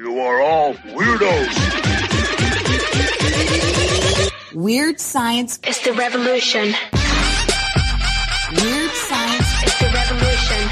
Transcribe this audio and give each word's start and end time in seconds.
You 0.00 0.18
are 0.20 0.40
all 0.40 0.72
weirdos. 0.96 1.52
Weird 4.54 4.98
science 4.98 5.58
is 5.68 5.78
the 5.82 5.92
revolution. 5.92 6.72
Weird 8.50 8.92
science 8.92 9.62
is 9.62 9.78
the 9.78 9.90
revolution. 9.92 10.70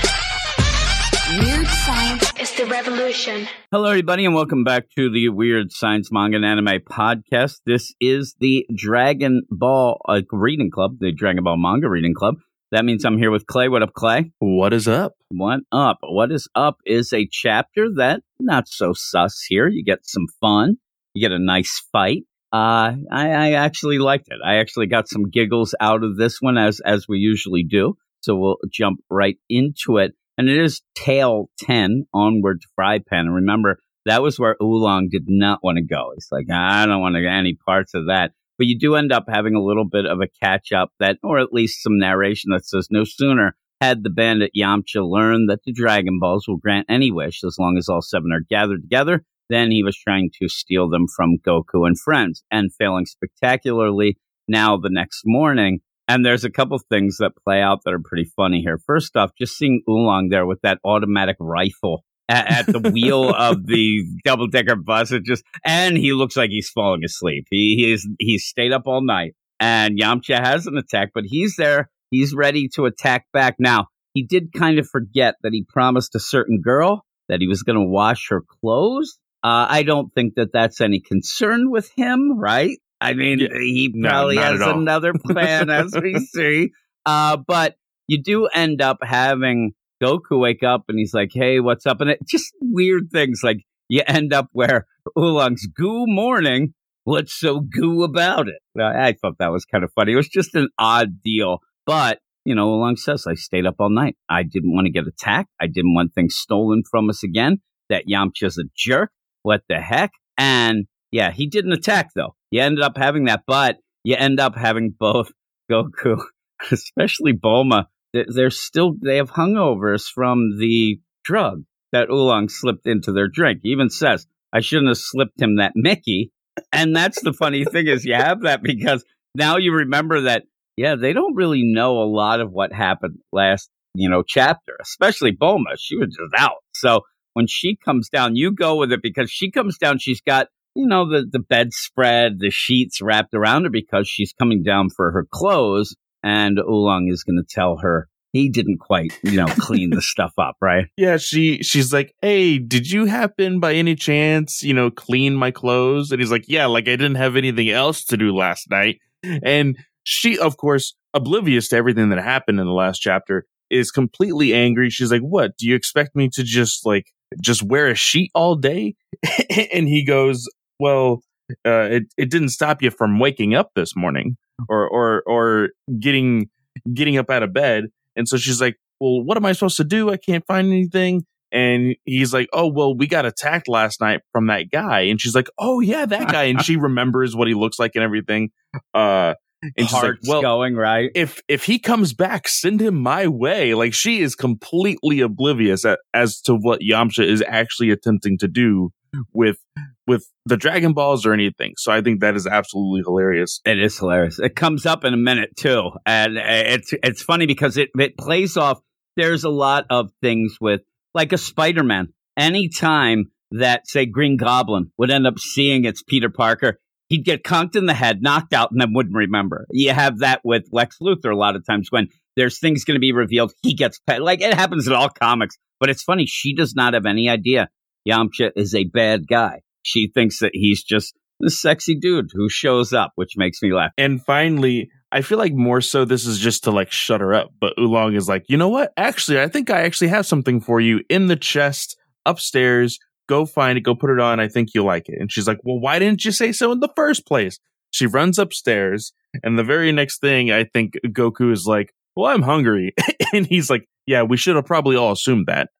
Weird 1.44 1.66
science 1.66 2.32
is 2.40 2.56
the 2.56 2.64
revolution. 2.70 3.46
Hello, 3.70 3.90
everybody, 3.90 4.24
and 4.24 4.34
welcome 4.34 4.64
back 4.64 4.84
to 4.96 5.10
the 5.10 5.28
Weird 5.28 5.72
Science 5.72 6.10
Manga 6.10 6.36
and 6.36 6.46
Anime 6.46 6.80
Podcast. 6.90 7.60
This 7.66 7.92
is 8.00 8.34
the 8.40 8.64
Dragon 8.74 9.42
Ball 9.50 10.00
uh, 10.08 10.22
Reading 10.32 10.70
Club, 10.70 10.92
the 11.00 11.12
Dragon 11.12 11.44
Ball 11.44 11.58
Manga 11.58 11.90
Reading 11.90 12.14
Club. 12.14 12.36
That 12.70 12.84
means 12.84 13.06
I'm 13.06 13.16
here 13.16 13.30
with 13.30 13.46
Clay. 13.46 13.68
What 13.68 13.82
up, 13.82 13.94
Clay? 13.94 14.30
What 14.40 14.74
is 14.74 14.86
up? 14.86 15.14
What 15.30 15.60
up? 15.72 15.98
What 16.02 16.30
is 16.30 16.48
up 16.54 16.76
is 16.84 17.14
a 17.14 17.26
chapter 17.26 17.88
that 17.96 18.20
not 18.38 18.68
so 18.68 18.92
sus 18.92 19.42
here. 19.48 19.68
You 19.68 19.82
get 19.82 20.00
some 20.04 20.26
fun. 20.38 20.76
You 21.14 21.26
get 21.26 21.34
a 21.34 21.42
nice 21.42 21.82
fight. 21.92 22.24
Uh, 22.52 22.92
I, 23.10 23.30
I 23.30 23.52
actually 23.52 23.98
liked 23.98 24.28
it. 24.28 24.38
I 24.44 24.56
actually 24.56 24.86
got 24.86 25.08
some 25.08 25.30
giggles 25.30 25.74
out 25.80 26.04
of 26.04 26.18
this 26.18 26.42
one 26.42 26.58
as 26.58 26.80
as 26.84 27.06
we 27.08 27.18
usually 27.18 27.64
do. 27.64 27.96
So 28.20 28.36
we'll 28.36 28.58
jump 28.70 29.00
right 29.08 29.38
into 29.48 29.96
it. 29.96 30.12
And 30.36 30.50
it 30.50 30.58
is 30.58 30.82
Tale 30.94 31.48
10, 31.60 32.06
Onward 32.12 32.60
to 32.60 32.68
Fry 32.74 32.98
Pan. 32.98 33.26
And 33.26 33.34
remember, 33.34 33.78
that 34.04 34.22
was 34.22 34.38
where 34.38 34.56
Oolong 34.62 35.08
did 35.10 35.24
not 35.26 35.60
want 35.62 35.78
to 35.78 35.82
go. 35.82 36.12
He's 36.14 36.28
like, 36.30 36.46
I 36.52 36.84
don't 36.84 37.00
want 37.00 37.14
to 37.14 37.22
get 37.22 37.32
any 37.32 37.54
parts 37.54 37.94
of 37.94 38.06
that. 38.06 38.32
But 38.58 38.66
you 38.66 38.78
do 38.78 38.96
end 38.96 39.12
up 39.12 39.26
having 39.28 39.54
a 39.54 39.62
little 39.62 39.84
bit 39.84 40.04
of 40.04 40.20
a 40.20 40.28
catch 40.42 40.72
up 40.72 40.90
that, 40.98 41.18
or 41.22 41.38
at 41.38 41.52
least 41.52 41.82
some 41.82 41.98
narration 41.98 42.50
that 42.50 42.66
says 42.66 42.88
no 42.90 43.04
sooner 43.04 43.54
had 43.80 44.02
the 44.02 44.10
bandit 44.10 44.50
Yamcha 44.56 45.08
learned 45.08 45.48
that 45.48 45.60
the 45.64 45.72
Dragon 45.72 46.18
Balls 46.18 46.46
will 46.48 46.56
grant 46.56 46.86
any 46.88 47.12
wish 47.12 47.44
as 47.44 47.56
long 47.58 47.76
as 47.78 47.88
all 47.88 48.02
seven 48.02 48.32
are 48.32 48.44
gathered 48.50 48.82
together. 48.82 49.24
Then 49.48 49.70
he 49.70 49.82
was 49.82 49.96
trying 49.96 50.30
to 50.40 50.48
steal 50.48 50.90
them 50.90 51.06
from 51.14 51.38
Goku 51.38 51.86
and 51.86 51.98
friends 51.98 52.42
and 52.50 52.74
failing 52.74 53.06
spectacularly. 53.06 54.18
Now, 54.48 54.76
the 54.76 54.90
next 54.90 55.22
morning, 55.24 55.80
and 56.08 56.24
there's 56.24 56.44
a 56.44 56.50
couple 56.50 56.78
things 56.78 57.18
that 57.18 57.36
play 57.44 57.60
out 57.60 57.80
that 57.84 57.94
are 57.94 58.00
pretty 58.02 58.28
funny 58.36 58.60
here. 58.60 58.78
First 58.78 59.16
off, 59.16 59.30
just 59.38 59.56
seeing 59.56 59.82
Oolong 59.88 60.28
there 60.30 60.46
with 60.46 60.60
that 60.62 60.80
automatic 60.84 61.36
rifle 61.38 62.04
at, 62.28 62.50
at 62.50 62.66
the 62.66 62.90
wheel 62.90 63.30
of 63.36 63.66
the 63.66 64.04
double 64.24 64.46
decker 64.48 64.76
bus, 64.76 65.12
it 65.12 65.24
just 65.24 65.42
and 65.64 65.96
he 65.96 66.12
looks 66.12 66.36
like 66.36 66.50
he's 66.50 66.70
falling 66.70 67.04
asleep. 67.04 67.46
He, 67.50 67.76
he 67.76 67.92
is 67.92 68.08
he's 68.18 68.44
stayed 68.46 68.72
up 68.72 68.82
all 68.86 69.04
night, 69.04 69.34
and 69.60 69.98
Yamcha 69.98 70.38
has 70.38 70.66
an 70.66 70.76
attack, 70.76 71.10
but 71.14 71.24
he's 71.26 71.56
there. 71.56 71.88
He's 72.10 72.34
ready 72.34 72.68
to 72.74 72.86
attack 72.86 73.26
back. 73.32 73.56
Now 73.58 73.86
he 74.14 74.24
did 74.24 74.52
kind 74.52 74.78
of 74.78 74.88
forget 74.88 75.34
that 75.42 75.52
he 75.52 75.64
promised 75.68 76.14
a 76.14 76.20
certain 76.20 76.60
girl 76.62 77.04
that 77.28 77.40
he 77.40 77.46
was 77.46 77.62
going 77.62 77.78
to 77.78 77.84
wash 77.84 78.28
her 78.30 78.42
clothes. 78.60 79.18
Uh, 79.44 79.66
I 79.68 79.82
don't 79.84 80.12
think 80.14 80.34
that 80.36 80.52
that's 80.52 80.80
any 80.80 81.00
concern 81.00 81.70
with 81.70 81.90
him, 81.94 82.38
right? 82.38 82.78
I 83.00 83.12
mean, 83.14 83.38
Yeah. 83.38 83.48
he 83.60 83.94
probably 84.02 84.34
not 84.36 84.44
has 84.52 84.60
another 84.62 85.12
plan, 85.24 85.70
as 85.70 85.94
we 85.94 86.18
see. 86.18 86.70
Uh, 87.06 87.36
but 87.36 87.76
you 88.08 88.20
do 88.22 88.46
end 88.46 88.82
up 88.82 88.98
having 89.02 89.74
Goku 90.02 90.40
wake 90.40 90.62
up 90.62 90.84
and 90.88 90.98
he's 90.98 91.14
like, 91.14 91.30
"Hey, 91.32 91.60
what's 91.60 91.86
up?" 91.86 92.00
And 92.00 92.10
it 92.10 92.20
just 92.26 92.52
weird 92.60 93.10
things 93.12 93.40
like 93.42 93.58
you 93.88 94.02
end 94.06 94.32
up 94.32 94.48
where 94.52 94.86
Oolong's 95.18 95.66
goo 95.66 96.04
morning. 96.06 96.74
What's 97.04 97.38
so 97.38 97.60
goo 97.60 98.02
about 98.02 98.48
it? 98.48 98.60
I 98.80 99.12
thought 99.12 99.38
that 99.38 99.52
was 99.52 99.64
kind 99.64 99.82
of 99.82 99.92
funny. 99.94 100.12
It 100.12 100.16
was 100.16 100.28
just 100.28 100.54
an 100.54 100.68
odd 100.78 101.22
deal, 101.22 101.58
but 101.86 102.18
you 102.44 102.54
know, 102.54 102.68
Oolong 102.68 102.96
says, 102.96 103.26
"I 103.26 103.34
stayed 103.34 103.66
up 103.66 103.76
all 103.78 103.90
night. 103.90 104.16
I 104.28 104.42
didn't 104.42 104.74
want 104.74 104.86
to 104.86 104.92
get 104.92 105.06
attacked. 105.06 105.50
I 105.60 105.66
didn't 105.66 105.94
want 105.94 106.14
things 106.14 106.36
stolen 106.36 106.82
from 106.90 107.08
us 107.10 107.22
again. 107.22 107.58
That 107.88 108.04
Yamcha's 108.06 108.58
a 108.58 108.64
jerk. 108.76 109.10
What 109.42 109.62
the 109.68 109.80
heck?" 109.80 110.12
And 110.36 110.86
yeah, 111.10 111.30
he 111.30 111.46
didn't 111.46 111.72
attack 111.72 112.10
though. 112.14 112.34
You 112.50 112.62
ended 112.62 112.84
up 112.84 112.96
having 112.96 113.24
that, 113.24 113.42
but 113.46 113.76
you 114.04 114.16
end 114.16 114.40
up 114.40 114.56
having 114.56 114.94
both 114.98 115.32
Goku, 115.70 116.22
especially 116.70 117.32
Bulma. 117.32 117.86
They're, 118.12 118.50
still 118.50 118.94
they 119.00 119.16
have 119.16 119.30
hungovers 119.30 120.10
from 120.10 120.58
the 120.58 121.00
drug 121.24 121.64
that 121.92 122.08
Oolong 122.10 122.48
slipped 122.48 122.86
into 122.86 123.12
their 123.12 123.28
drink. 123.28 123.60
He 123.62 123.70
even 123.70 123.90
says, 123.90 124.26
"I 124.52 124.60
shouldn't 124.60 124.88
have 124.88 124.98
slipped 124.98 125.40
him 125.40 125.56
that 125.56 125.72
Mickey." 125.74 126.32
And 126.72 126.96
that's 126.96 127.22
the 127.22 127.32
funny 127.32 127.64
thing 127.64 127.86
is 127.86 128.04
you 128.04 128.14
have 128.14 128.42
that 128.42 128.62
because 128.62 129.04
now 129.34 129.56
you 129.56 129.72
remember 129.72 130.22
that. 130.22 130.44
Yeah, 130.76 130.94
they 130.94 131.12
don't 131.12 131.34
really 131.34 131.62
know 131.64 131.98
a 131.98 132.06
lot 132.06 132.40
of 132.40 132.52
what 132.52 132.72
happened 132.72 133.18
last 133.32 133.68
you 133.94 134.08
know 134.08 134.22
chapter, 134.26 134.76
especially 134.80 135.32
Bulma. 135.32 135.76
She 135.78 135.96
was 135.96 136.08
just 136.08 136.32
out. 136.36 136.62
So 136.74 137.02
when 137.34 137.46
she 137.46 137.76
comes 137.76 138.08
down, 138.08 138.36
you 138.36 138.52
go 138.52 138.76
with 138.76 138.92
it 138.92 139.02
because 139.02 139.30
she 139.30 139.50
comes 139.50 139.76
down. 139.76 139.98
She's 139.98 140.20
got 140.20 140.48
you 140.78 140.86
know, 140.86 141.10
the, 141.10 141.26
the 141.28 141.40
bedspread, 141.40 142.38
the 142.38 142.50
sheets 142.50 143.02
wrapped 143.02 143.34
around 143.34 143.64
her 143.64 143.70
because 143.70 144.08
she's 144.08 144.32
coming 144.32 144.62
down 144.62 144.90
for 144.90 145.10
her 145.10 145.26
clothes. 145.28 145.96
And 146.22 146.58
Oolong 146.58 147.08
is 147.08 147.24
going 147.24 147.36
to 147.36 147.54
tell 147.54 147.78
her 147.78 148.08
he 148.32 148.48
didn't 148.48 148.78
quite, 148.78 149.18
you 149.22 149.36
know, 149.36 149.46
clean 149.46 149.90
the 149.90 150.02
stuff 150.02 150.32
up, 150.38 150.56
right? 150.60 150.86
Yeah, 150.96 151.16
she 151.16 151.62
she's 151.62 151.92
like, 151.92 152.14
"Hey, 152.20 152.58
did 152.58 152.90
you 152.90 153.06
happen 153.06 153.60
by 153.60 153.74
any 153.74 153.94
chance, 153.94 154.62
you 154.62 154.74
know, 154.74 154.90
clean 154.90 155.34
my 155.34 155.50
clothes?" 155.50 156.10
And 156.12 156.20
he's 156.20 156.30
like, 156.30 156.44
"Yeah, 156.48 156.66
like 156.66 156.84
I 156.88 156.96
didn't 156.96 157.16
have 157.16 157.36
anything 157.36 157.70
else 157.70 158.04
to 158.06 158.16
do 158.16 158.34
last 158.34 158.70
night." 158.70 158.98
And 159.42 159.76
she, 160.04 160.38
of 160.38 160.56
course, 160.56 160.94
oblivious 161.14 161.68
to 161.68 161.76
everything 161.76 162.10
that 162.10 162.22
happened 162.22 162.60
in 162.60 162.66
the 162.66 162.72
last 162.72 162.98
chapter, 162.98 163.46
is 163.70 163.90
completely 163.90 164.54
angry. 164.54 164.90
She's 164.90 165.10
like, 165.10 165.22
"What? 165.22 165.56
Do 165.56 165.66
you 165.66 165.74
expect 165.74 166.14
me 166.14 166.28
to 166.34 166.42
just 166.42 166.84
like 166.84 167.06
just 167.40 167.62
wear 167.62 167.88
a 167.88 167.94
sheet 167.94 168.30
all 168.34 168.56
day?" 168.56 168.94
and 169.72 169.88
he 169.88 170.04
goes, 170.04 170.46
"Well, 170.78 171.22
uh, 171.66 171.88
it 171.90 172.04
it 172.16 172.30
didn't 172.30 172.50
stop 172.50 172.82
you 172.82 172.90
from 172.90 173.18
waking 173.18 173.54
up 173.54 173.70
this 173.74 173.96
morning 173.96 174.36
or 174.68 174.88
or 174.88 175.22
or 175.26 175.68
getting 176.00 176.48
getting 176.94 177.16
up 177.16 177.30
out 177.30 177.42
of 177.42 177.52
bed." 177.52 177.86
And 178.16 178.28
so 178.28 178.36
she's 178.36 178.60
like, 178.60 178.76
"Well, 179.00 179.22
what 179.22 179.36
am 179.36 179.46
I 179.46 179.52
supposed 179.52 179.76
to 179.78 179.84
do? 179.84 180.10
I 180.10 180.16
can't 180.16 180.44
find 180.46 180.68
anything." 180.68 181.24
And 181.50 181.96
he's 182.04 182.34
like, 182.34 182.48
"Oh, 182.52 182.68
well, 182.68 182.94
we 182.96 183.06
got 183.06 183.24
attacked 183.24 183.68
last 183.68 184.00
night 184.00 184.20
from 184.32 184.48
that 184.48 184.70
guy." 184.70 185.00
And 185.02 185.20
she's 185.20 185.34
like, 185.34 185.48
"Oh 185.58 185.80
yeah, 185.80 186.06
that 186.06 186.30
guy." 186.30 186.44
and 186.44 186.62
she 186.62 186.76
remembers 186.76 187.34
what 187.34 187.48
he 187.48 187.54
looks 187.54 187.78
like 187.78 187.92
and 187.94 188.04
everything. 188.04 188.50
Uh, 188.94 189.34
and 189.62 189.88
she's 189.88 189.92
like, 189.92 190.14
"Well, 190.26 190.42
going, 190.42 190.76
right? 190.76 191.10
if 191.14 191.42
if 191.48 191.64
he 191.64 191.78
comes 191.78 192.12
back, 192.12 192.48
send 192.48 192.80
him 192.80 192.96
my 192.96 193.26
way." 193.26 193.74
Like 193.74 193.94
she 193.94 194.20
is 194.20 194.34
completely 194.34 195.20
oblivious 195.20 195.84
at, 195.84 195.98
as 196.14 196.40
to 196.42 196.54
what 196.54 196.80
Yamcha 196.80 197.24
is 197.24 197.42
actually 197.46 197.90
attempting 197.90 198.38
to 198.38 198.48
do 198.48 198.90
with 199.32 199.58
with 200.06 200.24
the 200.46 200.56
Dragon 200.56 200.92
Balls 200.92 201.26
or 201.26 201.32
anything. 201.32 201.74
So 201.76 201.92
I 201.92 202.00
think 202.00 202.20
that 202.20 202.34
is 202.34 202.46
absolutely 202.46 203.02
hilarious. 203.04 203.60
It 203.64 203.78
is 203.78 203.98
hilarious. 203.98 204.38
It 204.38 204.56
comes 204.56 204.86
up 204.86 205.04
in 205.04 205.14
a 205.14 205.18
minute 205.18 205.56
too, 205.56 205.90
and 206.06 206.38
uh, 206.38 206.42
it's 206.44 206.92
it's 207.02 207.22
funny 207.22 207.46
because 207.46 207.76
it 207.76 207.90
it 207.98 208.16
plays 208.16 208.56
off. 208.56 208.80
There's 209.16 209.44
a 209.44 209.50
lot 209.50 209.86
of 209.90 210.10
things 210.22 210.56
with 210.60 210.82
like 211.14 211.32
a 211.32 211.38
Spider-Man. 211.38 212.08
Anytime 212.36 213.26
that 213.50 213.88
say 213.88 214.06
Green 214.06 214.36
Goblin 214.36 214.92
would 214.96 215.10
end 215.10 215.26
up 215.26 215.38
seeing 215.38 215.84
it's 215.84 216.02
Peter 216.02 216.30
Parker, 216.30 216.78
he'd 217.08 217.24
get 217.24 217.42
conked 217.42 217.76
in 217.76 217.86
the 217.86 217.94
head, 217.94 218.22
knocked 218.22 218.52
out, 218.52 218.70
and 218.70 218.80
then 218.80 218.92
wouldn't 218.92 219.16
remember. 219.16 219.66
You 219.70 219.92
have 219.92 220.18
that 220.20 220.40
with 220.44 220.64
Lex 220.70 220.98
Luthor 221.02 221.32
a 221.32 221.36
lot 221.36 221.56
of 221.56 221.66
times 221.66 221.88
when 221.90 222.08
there's 222.36 222.60
things 222.60 222.84
going 222.84 222.94
to 222.94 223.00
be 223.00 223.12
revealed, 223.12 223.52
he 223.62 223.74
gets 223.74 223.98
pet. 224.06 224.22
Like 224.22 224.40
it 224.40 224.54
happens 224.54 224.86
in 224.86 224.92
all 224.92 225.08
comics, 225.08 225.56
but 225.80 225.90
it's 225.90 226.02
funny. 226.02 226.26
She 226.26 226.54
does 226.54 226.74
not 226.74 226.94
have 226.94 227.06
any 227.06 227.28
idea 227.28 227.68
Yamcha 228.06 228.50
is 228.56 228.74
a 228.74 228.84
bad 228.84 229.26
guy. 229.28 229.60
She 229.82 230.10
thinks 230.12 230.40
that 230.40 230.50
he's 230.52 230.82
just 230.82 231.14
the 231.40 231.50
sexy 231.50 231.94
dude 231.94 232.30
who 232.32 232.48
shows 232.48 232.92
up, 232.92 233.12
which 233.14 233.36
makes 233.36 233.62
me 233.62 233.72
laugh. 233.72 233.92
And 233.96 234.22
finally, 234.24 234.90
I 235.10 235.22
feel 235.22 235.38
like 235.38 235.54
more 235.54 235.80
so 235.80 236.04
this 236.04 236.26
is 236.26 236.38
just 236.38 236.64
to 236.64 236.70
like 236.70 236.90
shut 236.90 237.20
her 237.20 237.32
up. 237.32 237.50
But 237.60 237.74
Oolong 237.78 238.14
is 238.14 238.28
like, 238.28 238.44
you 238.48 238.56
know 238.56 238.68
what? 238.68 238.92
Actually, 238.96 239.40
I 239.40 239.48
think 239.48 239.70
I 239.70 239.82
actually 239.82 240.08
have 240.08 240.26
something 240.26 240.60
for 240.60 240.80
you 240.80 241.00
in 241.08 241.28
the 241.28 241.36
chest 241.36 241.96
upstairs. 242.26 242.98
Go 243.28 243.46
find 243.46 243.78
it. 243.78 243.82
Go 243.82 243.94
put 243.94 244.10
it 244.10 244.20
on. 244.20 244.40
I 244.40 244.48
think 244.48 244.70
you'll 244.74 244.86
like 244.86 245.08
it. 245.08 245.18
And 245.20 245.30
she's 245.30 245.46
like, 245.46 245.58
well, 245.62 245.78
why 245.78 245.98
didn't 245.98 246.24
you 246.24 246.32
say 246.32 246.52
so 246.52 246.72
in 246.72 246.80
the 246.80 246.92
first 246.96 247.26
place? 247.26 247.58
She 247.90 248.06
runs 248.06 248.38
upstairs, 248.38 249.12
and 249.42 249.58
the 249.58 249.64
very 249.64 249.92
next 249.92 250.20
thing, 250.20 250.52
I 250.52 250.64
think 250.64 250.94
Goku 251.06 251.52
is 251.52 251.66
like, 251.66 251.94
well, 252.14 252.30
I'm 252.30 252.42
hungry, 252.42 252.94
and 253.32 253.46
he's 253.46 253.70
like, 253.70 253.88
yeah, 254.06 254.22
we 254.22 254.36
should 254.36 254.56
have 254.56 254.66
probably 254.66 254.96
all 254.96 255.12
assumed 255.12 255.46
that. 255.46 255.70